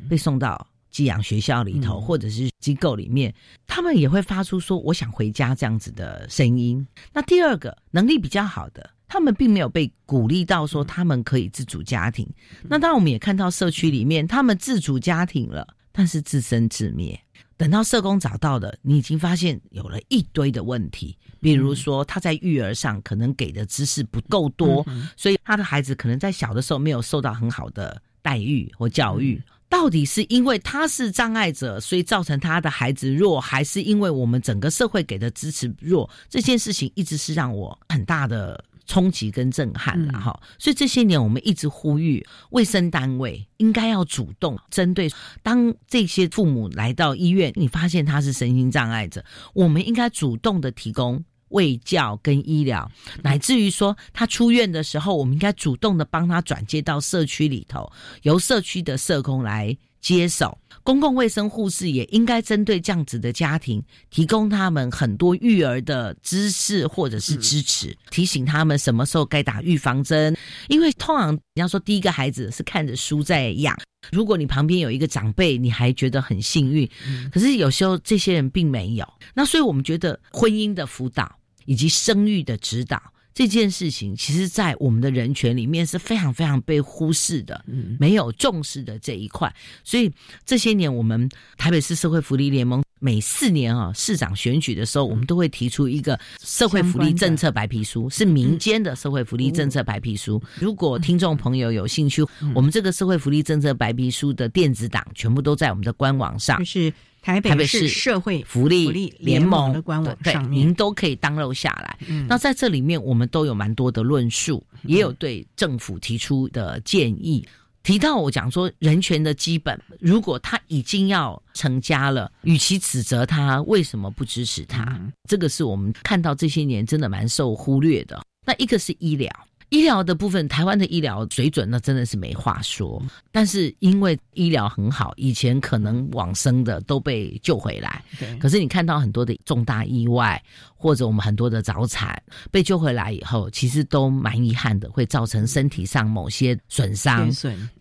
[0.08, 3.34] 被送到寄养学校里头，或者是机构里面，
[3.66, 6.86] 他们也会发出说“我想回家”这样子的声音。
[7.12, 12.26] 那第二个能力比较好的，他们并没有被鼓励到说他们可以自主家庭。
[12.62, 17.20] 那当然，我们也看到社区里面，他们自主家庭了，但是自生自灭。
[17.62, 24.84] 等到社工找到的，你已经发现有了一堆的问题，比如说他在育儿上可能给的知识不够多，
[25.16, 28.02] 所以他的孩子可能在小的时候没有受到很好的。
[28.20, 36.08] 待遇或教育，到底是因为他是障碍者，所以造成他的孩子弱，还是因为我们整个社会给的支持弱？
[36.28, 40.38] 这件事情一直是让我很大的冲击跟震撼了哈。
[40.58, 45.10] 所以这些年我们一直呼吁卫生单位应该要主动针对，
[45.42, 49.24] 当这些父母来到医院，你发现他是身心障碍者，
[49.54, 51.24] 我们应该主动的提供。
[51.52, 52.90] 卫教跟医疗，
[53.22, 60.56] 乃至于说他出院的时候，我们应该主动的帮他转接到社区里头，由社区的社工来接手。
[60.82, 70.36] 公共卫生护士也应该针对这样子的家庭，提供他们很多育儿的知识或者是支持，提醒他们什么时候该打预防针。
[70.68, 73.78] 因为通常你要说第一个孩子是看着书在养，
[74.10, 76.88] 如果你旁边有一个长辈，你还觉得很幸运。
[77.32, 79.06] 可是有时候这些人并没有。
[79.34, 81.38] 那所以我们觉得婚姻的辅导。
[81.64, 83.00] 以及生育的指导
[83.34, 87.64] 这件事情，其实，在我们的人权里面是非常非常被忽视的，
[87.98, 89.54] 没有重视的这一块。
[89.82, 90.12] 所以
[90.44, 100.40] 这些年，我们台北市社会福利联盟每四年啊市长选举的时候，我们都会提出一个社会福利政策白皮书，是民间的社会福利政策白皮书。
[100.60, 102.24] 如果听众朋友有兴趣，
[102.54, 106.56] 我们这个社会福利政策白皮书的电子档全部都在我们的官网上。
[106.60, 106.92] 就是。
[107.24, 111.96] 台北市社会福利联盟的官网上面，您都可以 download 下来。
[112.26, 117.46] 那在这里面，我们都有蛮多的论述，也有对政府提出的建议。
[117.82, 128.22] 提到我讲说人权的基本，如果他已经要成家了，与其指责他为什么不支持他，这个是我们看到这些年真的蛮受忽略的。
[128.46, 129.30] 那一个是医疗。
[129.72, 133.02] 医疗的部分，台湾的医疗水准那真的是没话说。
[133.30, 138.04] 但是因为医疗很好，以前可能往生的都被救回来。
[138.38, 140.40] 可是你看到很多的重大意外，
[140.76, 147.30] 或者我们很多的早产被救回来以后，其实都蛮遗憾的，会造成身体上某些损伤。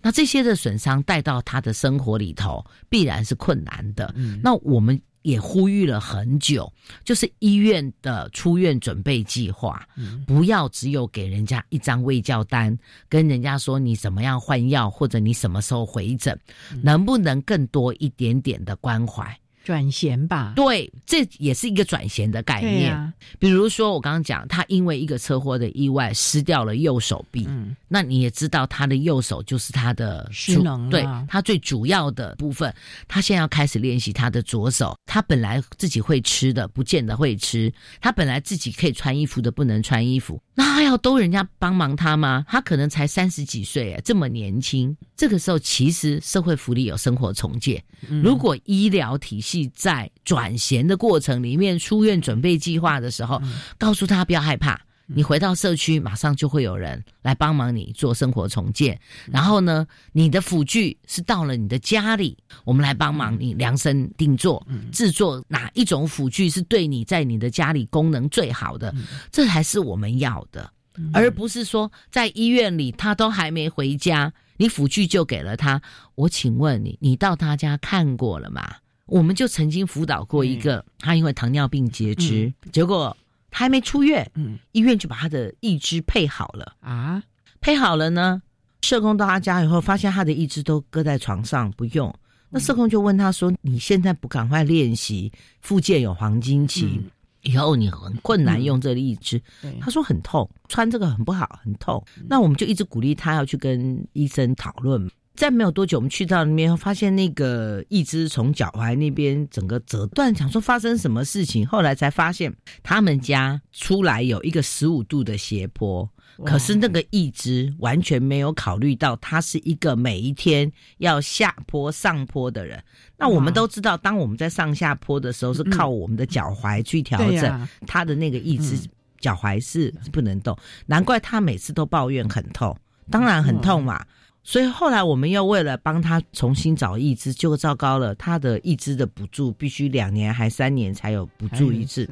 [0.01, 4.15] 那这些的损伤带到他的生活里头，必然是困难的。
[4.41, 4.97] 那我们。
[5.21, 6.71] 也呼吁了很久，
[7.03, 9.87] 就是医院的出院准备计划，
[10.25, 16.39] 不要只有给人家一张卫教单，跟人家说你怎么样换药，或者你什么时候回诊，
[16.81, 19.37] 能不能更多一点点的关怀？
[19.63, 23.13] 转衔吧，对，这也是一个转衔的概念。
[23.37, 27.47] 比如说，我刚刚讲，他因为一个车祸的意外失掉了右手臂，
[27.87, 32.73] 那你也知道，他的右手就是他的失能，对他最主要的部分。
[33.07, 34.95] 他现在要开始练习他的左手。
[35.05, 40.41] 他本来自己会吃的，不见得会吃；他本来自己可以穿衣服的，不能穿衣服。
[40.55, 42.45] 那他要都人家帮忙他吗？
[42.47, 44.95] 他可能才三十几岁，这么年轻。
[45.15, 47.83] 这个时候，其实社会福利有生活重建。
[48.23, 53.41] 如果医疗体系，在转衔的过程里面，出院准备计划的时候，
[53.77, 58.99] 告诉他不要害怕，你回到社区，马上就会有人来帮忙你做生活重建。
[59.31, 68.93] 然后呢，你的辅具是到了你的家里，我们来帮忙你量身定做，制作哪一种辅具是对你在你的家里功能最好的，
[69.31, 70.71] 这才是我们要的，
[71.13, 75.81] 而不是说在医院里他都还没回家，你辅具就给了他。
[76.15, 78.75] 我请问你，你到他家看过了吗？
[79.11, 83.15] 我们就曾经辅导过一个，他因为糖尿病截肢，结果
[83.49, 86.77] 他还没出院，嗯，医院就把他的义肢配好了。
[86.79, 87.21] 啊，
[87.59, 88.41] 配好了呢，
[88.81, 92.13] 社工到他家以后，发现他的义肢都搁在床上不用，
[92.49, 97.01] 那社工就问他说：“你现在不赶快练习，复健有黄金期，
[97.41, 99.41] 以后你很困难用这个义肢。”
[99.81, 102.01] 他说很痛，穿这个很不好，很痛。
[102.29, 105.11] 那我们就一直鼓励他要去跟医生讨论。
[105.33, 112.53] 再没有多久，我们去到那边，发现那个一只从脚踝那边整个折断，想说发生什么事情，后来才发现
[112.83, 116.07] 他们家出来有一个十五度的斜坡，
[116.45, 122.83] 可是那个一只完全没有考虑到他是一个每一天要下坡上坡的人。
[123.17, 128.77] 那我们都知道，当我们在上下坡的时候，是靠我们的脚踝去调整他的那个一只
[129.19, 130.55] 脚踝是不能动，
[130.85, 132.77] 难怪他每次都抱怨很痛，
[133.09, 134.05] 当然很痛嘛。
[134.43, 138.15] 所以后来我们又为了帮他重新找义肢，就糟糕了。
[138.15, 142.09] 他的义肢的补助必须两年还三年才有补助一次。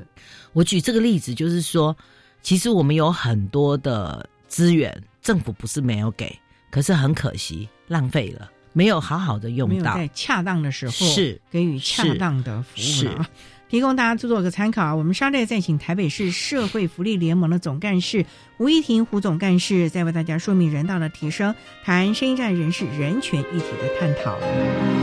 [0.54, 1.96] 我举这个例子就是说，
[2.42, 6.38] 其实我们有很多的资源，政府不是没有给，
[6.70, 13.24] 可是很可惜浪费了，没有好好的用到，在恰当的时候是给予恰当的服务。
[13.70, 14.96] 提供大家做做个参考。
[14.96, 18.26] 我们稍待再请台北市社会福利联盟的总干事
[18.58, 24.99] 吴一婷胡总干事，再为大家说明人道的提升，谈生意站人士人权议题的探讨。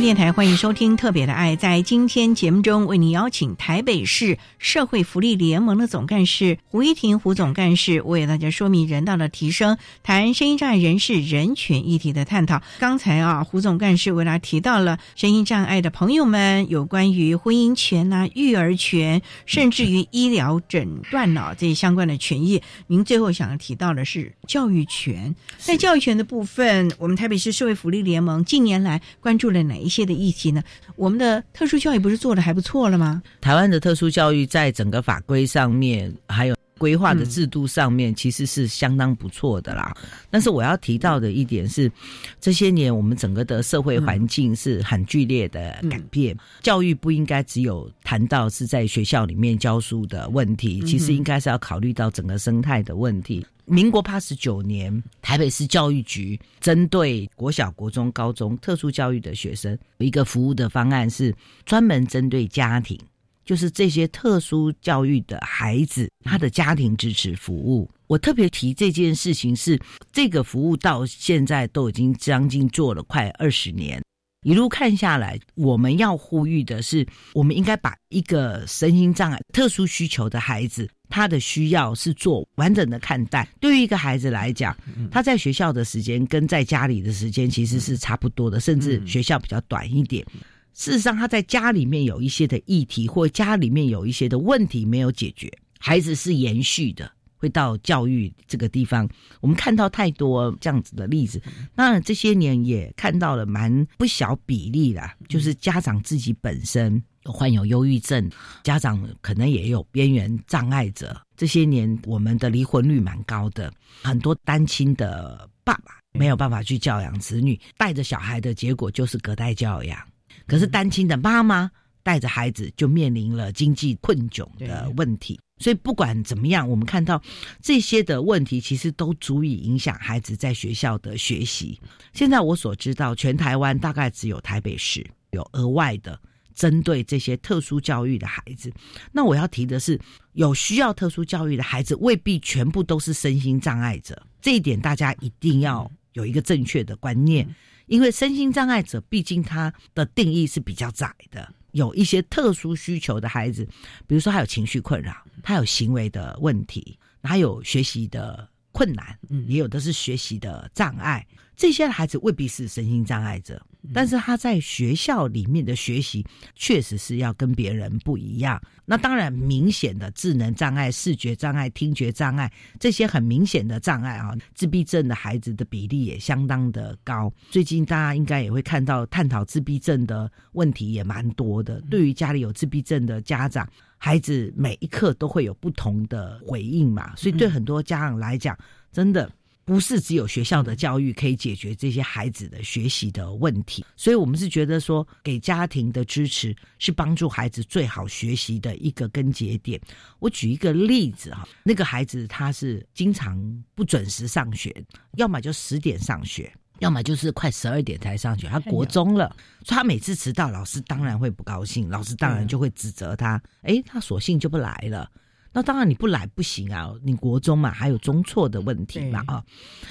[0.00, 1.56] 电台欢迎收听《特别的爱》。
[1.58, 12.62] 在今天节目中，为您邀请台北市社会福利联盟的总干事胡一婷胡总干事，为大家说明人道的提升，谈声音障碍人士人权议题的探讨。
[12.78, 22.62] 刚才啊，胡总干事为大家提到了声音障碍的朋友们有关于婚姻权呐、育儿权，甚至于医疗诊断呢这些相关的权益。
[22.86, 25.34] 您最后想要提到的是教育权。
[25.58, 29.87] 在教育权的部分，我们台北市社会福利联盟近年来关注了哪一？
[29.88, 30.62] 一些的议题呢？
[30.96, 33.22] 我们的特殊教育不是做的还不错了吗？
[33.40, 39.96] 台湾的特殊教育在整个法规上面，还有规划的制度上面，其实是相当不错的啦。
[40.28, 41.90] 但是我要提到的一点是，
[42.38, 46.36] 这些年我们整个的社会环境是很剧烈的改变。
[46.60, 53.44] 教育不应该只有谈到是在学校里面教书的问题，其实应该是要考虑到整个生态的问题。
[53.70, 61.34] 民国八十九年，台北市教育局针对国小、国中、高中特殊教育的学生，有一个服务的方案是
[61.66, 62.98] 专门针对家庭，
[63.44, 67.88] 就是这些特殊教育的孩子，他的家庭支持服务。
[68.06, 69.78] 我特别提这件事情，是
[70.10, 74.02] 这个服务到现在都已经将近做了快二十年。
[74.42, 83.48] 一路看下来，我们要呼吁的是，我们应该把一个身心障碍、特殊需求的孩子，他的需要是做完整的看待。
[83.60, 84.76] 对于一个孩子来讲，
[85.10, 90.24] 他在学校的时间跟在家里的时间其实是差不多的，甚至学校比较短一点。
[90.72, 97.10] 事实上，他在家里面有一些的议题，或家里面有一些的问题没有解决，孩子是延续的。
[97.38, 99.08] 会到教育这个地方，
[99.40, 101.40] 我们看到太多这样子的例子。
[101.74, 108.30] 当然，这些年也看到了蛮不小比例啦，就是家长自己本身患有忧郁症，
[108.64, 111.18] 家长可能也有边缘障碍者。
[111.36, 113.72] 这些年，我们的离婚率蛮高的，
[114.02, 119.98] 很多单亲的爸爸没有办法去教养子女，带着小孩的结果就是隔代教养。
[120.46, 121.70] 可是单亲的妈妈
[122.08, 125.38] 带着孩子，就面临了经济困窘的问题。
[125.58, 127.22] 所以不管怎么样，我们看到
[127.60, 131.78] 这些的问题，其实都足以影响孩子在学校的学习。
[132.14, 136.18] 现在我所知道，全台湾大概只有台北市有额外的
[136.54, 138.72] 针对这些特殊教育的孩子。
[139.12, 140.00] 那我要提的是，
[140.32, 144.26] 有需要特殊教育的孩子，未必全部都是身心障碍者。
[144.40, 147.46] 这一点大家一定要有一个正确的观念，
[147.84, 151.52] 因为身心障碍者毕竟他的定义是比较窄的。
[151.72, 153.66] 有一些特殊需求的孩子，
[154.06, 161.26] 比如说他有情绪困扰，他有行为的问题，他有学习的困难，嗯，也有的是学习的障碍。
[161.56, 163.60] 这些孩子未必是身心障碍者，
[163.94, 166.24] 但是他在学校里面的学习
[166.54, 168.60] 确实是要跟别人不一样。
[168.84, 177.32] 那当然，明显的智能障碍、视觉障碍、听觉障碍这些很明显的障碍啊，自闭症的孩子的比例也相当的高。
[177.50, 181.80] 最近大家应该也会看到，探讨自闭症的问题也蛮多的。
[181.90, 183.68] 对于家里有自闭症的家长，
[183.98, 188.56] 孩子每一刻都会有不同的回应嘛，所以对很多家长来讲，
[188.90, 189.30] 真的。
[189.68, 199.78] 不是只有学校的教育可以解决这些孩子的学习的问题，所以我们是觉得说，给家庭的支持是帮助孩子最好学习的一个根节点。
[200.20, 203.38] 我举一个例子哈，那个孩子他是经常
[203.74, 204.74] 不准时上学，
[205.16, 208.48] 要么就十点上学，要么就是快十二点才上学。
[208.48, 209.28] 他国中了，
[209.66, 213.38] 所以他每次迟到，老师当然会不高兴，老师当然就会指责他。
[213.60, 215.06] 哎，他索性就不来了。
[215.52, 219.42] 那当然你不来不行啊，你国中嘛还有中错的问题嘛啊，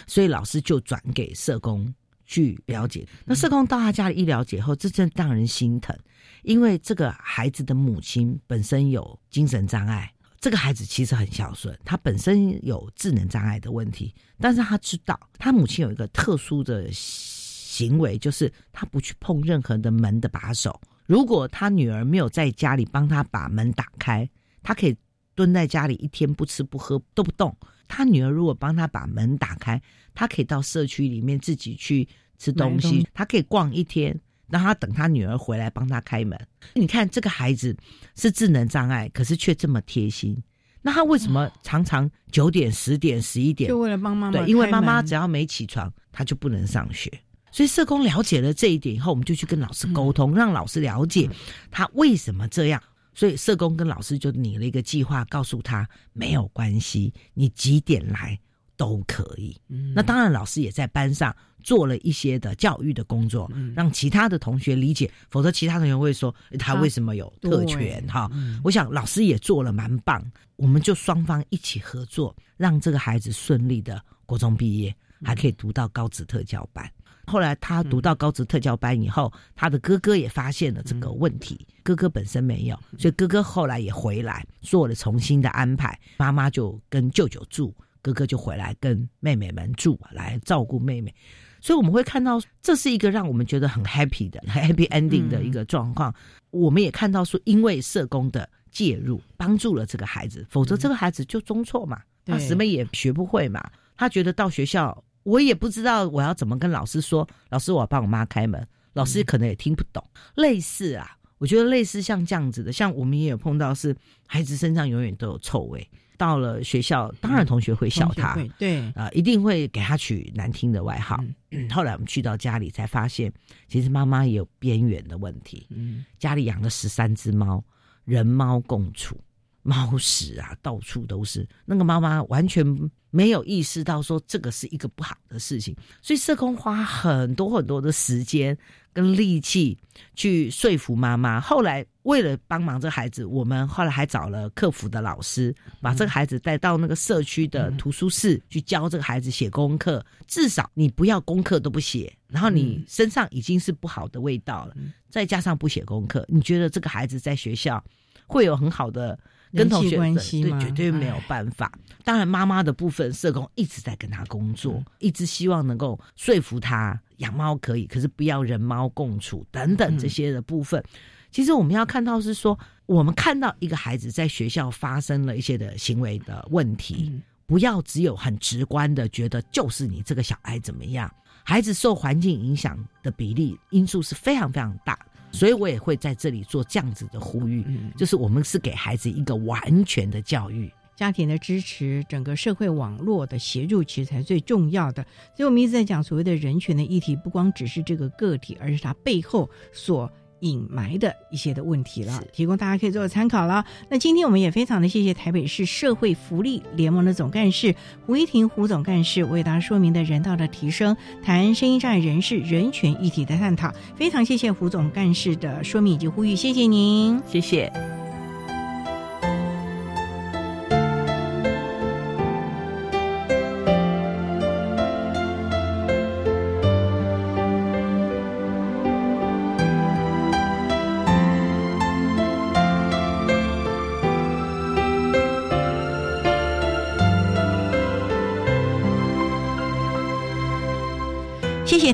[0.06, 1.94] 所以老师就转给社工
[2.26, 3.06] 去了解。
[3.26, 5.98] 那社工到他家里一了解后，这真让人心疼，
[6.44, 20.80] 因为这个孩子的母亲本身有精神障碍，这个孩子其实很孝顺，他本身有智能障碍的问题，但是他知道他母亲有一个特殊的行为，就是他不去碰任何的门的把手。
[21.08, 24.30] 如果他女儿没有在家里帮他把门打开，
[24.62, 24.96] 他可以。
[25.38, 27.56] 蹲在家里一天不吃不喝都不动，
[27.88, 29.80] 他女儿如果帮他把门打开，
[30.16, 32.08] 他可以到社区里面自己去
[32.40, 34.20] 吃东西，他可以逛一天，
[34.50, 36.36] 让他等他女儿回来帮他开门。
[36.74, 37.78] 你看这个孩子
[38.16, 40.36] 是智能障碍，可是却这么贴心。
[40.82, 44.40] 那他为什么常常九点、十点、十一点就为了帮妈妈？
[44.40, 47.12] 对，因为妈妈只要没起床，他就不能上学。
[47.52, 51.30] 所以社工了解了这一点以后，我们就去跟老师沟通，让老师了解
[51.70, 52.82] 他为什么这样。
[53.18, 58.40] 所以社工跟老师就拟了一个计划，告诉他没有关系，你几点来
[58.76, 59.60] 都可以。
[59.96, 65.12] 那当然，老师也在班上做了一些的教育的工作，让其他的同学理解。
[65.32, 68.06] 否则，其他同学会说他为什么有特权？
[68.06, 68.30] 哈，
[68.64, 70.24] 我想老师也做了蛮棒。
[70.56, 76.88] 我们就双方一起合作，让这个孩子顺利的国中毕业，还可以读到高职特教班。
[77.28, 81.68] 后来他读到高职特教班以后，他的哥哥也发现了这个问题。
[81.84, 86.00] 哥哥本身没有，所以哥哥后来也回来做了重新的安排。
[86.18, 91.14] 妈妈就跟舅舅住，哥哥就回来跟妹妹们住，来照顾妹妹。
[91.60, 96.14] 所以我们会看到，这是一个让我们觉得很 happy 的 happy ending 的一个状况。
[96.52, 103.70] 我们也看到说，因为社工的介入，帮助了这个孩子，否则这个孩子就中错嘛，他什么也学不会嘛。
[103.98, 105.04] 他觉得到学校。
[105.28, 110.02] 我也不知道我要怎么跟老师说，老师，我要帮我妈开门，老师可能也听不懂。
[110.36, 113.94] 类似啊，我觉得类似像这样子的，像我们也有碰到，是
[114.26, 115.86] 孩子身上永远都有臭味，
[116.18, 121.22] 到了学校，当然同学会笑他，对啊，一定会给他取难听的外号。
[121.70, 123.30] 后来我们去到家里才发现，
[123.68, 127.62] 其实妈妈也有边缘的问题，嗯，家里养了十三只猫，
[128.06, 129.20] 人猫共处。
[129.68, 131.46] 猫屎啊，到处都是。
[131.66, 132.66] 那个妈妈完全
[133.10, 138.58] 没有意识到说这个是一个不好的事情，所以社工花很多很多的时间
[138.94, 139.78] 跟力气
[140.16, 141.42] 去说服妈妈。
[141.42, 150.06] 后来为了帮忙这孩子，我们后来还找了客服的老师，把这个孩子带到那个社区的图书室去教这个孩子写功课。
[150.28, 154.74] 至少你不要功课都不写，然后你身上已经是不好的味道了，
[155.10, 157.84] 再加上不写功课，你觉得这个孩子在学校
[158.28, 159.18] 会有很好的
[159.54, 161.72] 跟同学关系对，绝对没有办法。
[162.04, 170.84] 当然，妈妈的部分，社工一直在跟他工作，一直希望能够说服他养猫可以，可是不要人猫共处等等这些的部分。
[171.30, 177.12] 其实我们要看到是说，我们看到一个孩子在学校发生了一些的行为的问题，
[177.46, 181.14] 不要只有很直观的觉得就是你这个小孩怎么样。
[181.44, 184.98] 孩子受环境影响的比例因素是非常非常大，
[185.32, 187.64] 所以我也会在这里做这样子的呼吁，
[187.98, 195.04] 就是我们是给孩子一个完全的教育，家庭的支持，整个社会网络的协助，其实才最重要的。
[195.36, 200.12] 所以我们一直在讲所谓的人权的议题，不光只是这个个体，而是它背后所。
[200.40, 203.66] 隐埋的一些的问题了，提供大家可以做个参考了。
[203.90, 207.76] 那今天我们也非常的谢谢台北市社会福利联盟的总干事
[208.06, 213.74] 胡一婷胡总干事为大家说明的人道的提升，谈声音障碍人士人权议题的探讨。
[213.96, 218.07] 非常谢谢胡总干事的说明以及呼吁，谢谢您，谢谢。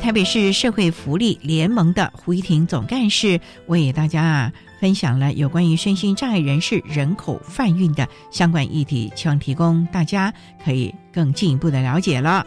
[0.03, 4.51] 台北市社会福利联盟的胡一婷总干事为大家啊
[4.81, 12.45] 分享了有关于身心障碍人士人口贩运的相关议题，希望提供大家可以更进一步的了解了。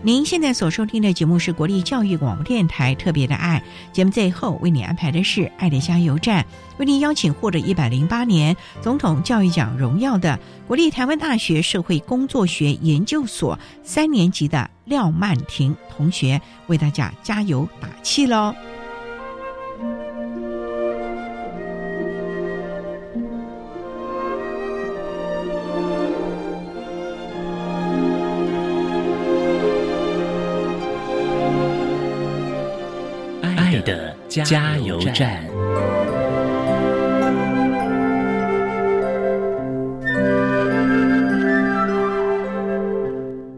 [0.00, 3.60] 您现在所收听的节目是国立教育广播电台特别的爱
[3.92, 6.46] 节目，最后为你安排的是爱的加油站，
[6.78, 10.38] 为您邀请获得一百零八年总统教育奖荣耀的
[10.68, 18.54] 国立台湾大学社会工作学研究所三年级的廖曼婷同学为大家加油打气喽。
[34.44, 35.42] 加油站。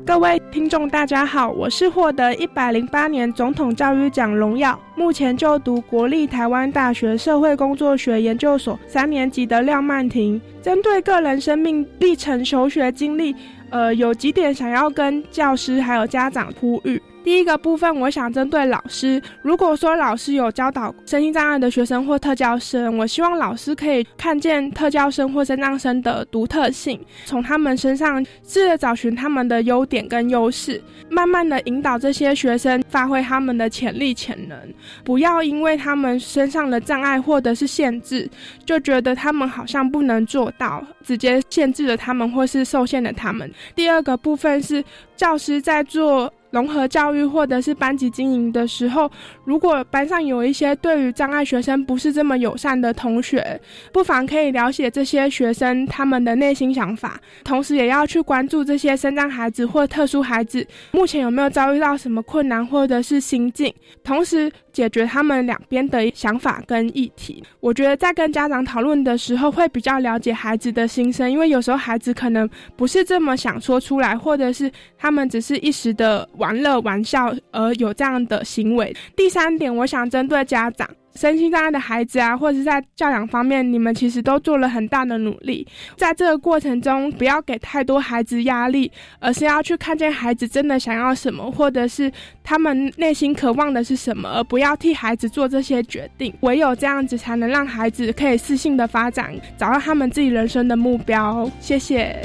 [0.07, 10.39] 各位听众，大家好，我是获得一百零八年总统教育奖荣耀，目前就读国立台湾大学社会工作学研究所三年级的廖曼婷。
[10.61, 13.35] 针对个人生命历程、求学经历，
[13.71, 17.01] 呃，有几点想要跟教师还有家长呼吁。
[17.23, 19.21] 第一个部分，我想针对老师。
[19.43, 34.59] 如果说老师有教导身心障碍的学生或特教生，我希望老师可以看见特教生或身障生的独特性，从他们身上试着找寻他们的优点跟优势，慢慢的引导这些学生发挥他们的潜力潜能。
[35.05, 38.29] 不要因为他们身上的障碍或者是限制，
[38.65, 43.53] 就觉得他们好像不能做到，直接限制了他们或是受限了他们。
[43.75, 44.83] 第二个部分是
[45.17, 46.33] 教师在做。
[46.51, 49.11] 融合教育或者是班级经营的时候，
[49.45, 53.61] 如果班上有一些对于障碍学生不是这么友善的同学，
[53.93, 63.73] 不妨可以了解这些学生他们的内心想法，同时也要去关注这些身障孩子或特殊孩子目前有没有遭遇到什么困难或者是心境，
[64.03, 67.43] 同时解决他们两边的想法跟议题。
[67.61, 76.29] 我觉得在跟家长讨论的时候，会比较了解孩子的心声，因为有时候孩子可能不是这么想说出来，或者是他们只是一时的。
[76.41, 78.97] 玩乐玩笑而有这样的行为。
[79.15, 85.67] 第三点，我想针对家长，身心障碍的孩子啊，或者是在教养方面，你们其实都做了很大的努力。
[85.97, 92.11] 在这个过程中，不要给太多孩子压力，而是要去看见孩子真的想要什么，或者是
[92.43, 96.33] 他们内心渴望的是什么，而不要替孩子做这些决定。
[96.41, 101.51] 唯有这样子，才能让孩子可以自信的发展，找到他们自己人生的目标。
[101.61, 102.19] 谢谢。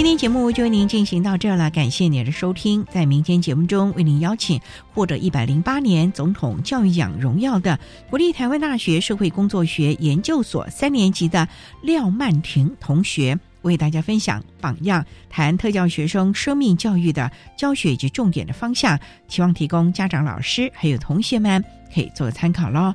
[0.00, 2.86] 今天节目就为您进行到这了，感谢您的收听。
[2.90, 4.58] 在明天节目中，为您邀请
[4.94, 7.78] 获得一百零八年总统教育奖荣耀的
[8.08, 11.46] 国立台湾大学社会工作学研究所三年级的
[11.82, 18.98] 廖曼婷同学，为大家分享榜样，谈特教学生生命教育的教学以及重点的方向，
[19.28, 21.62] 希望提供家长、老师还有同学们
[21.94, 22.94] 可以做个参考喽。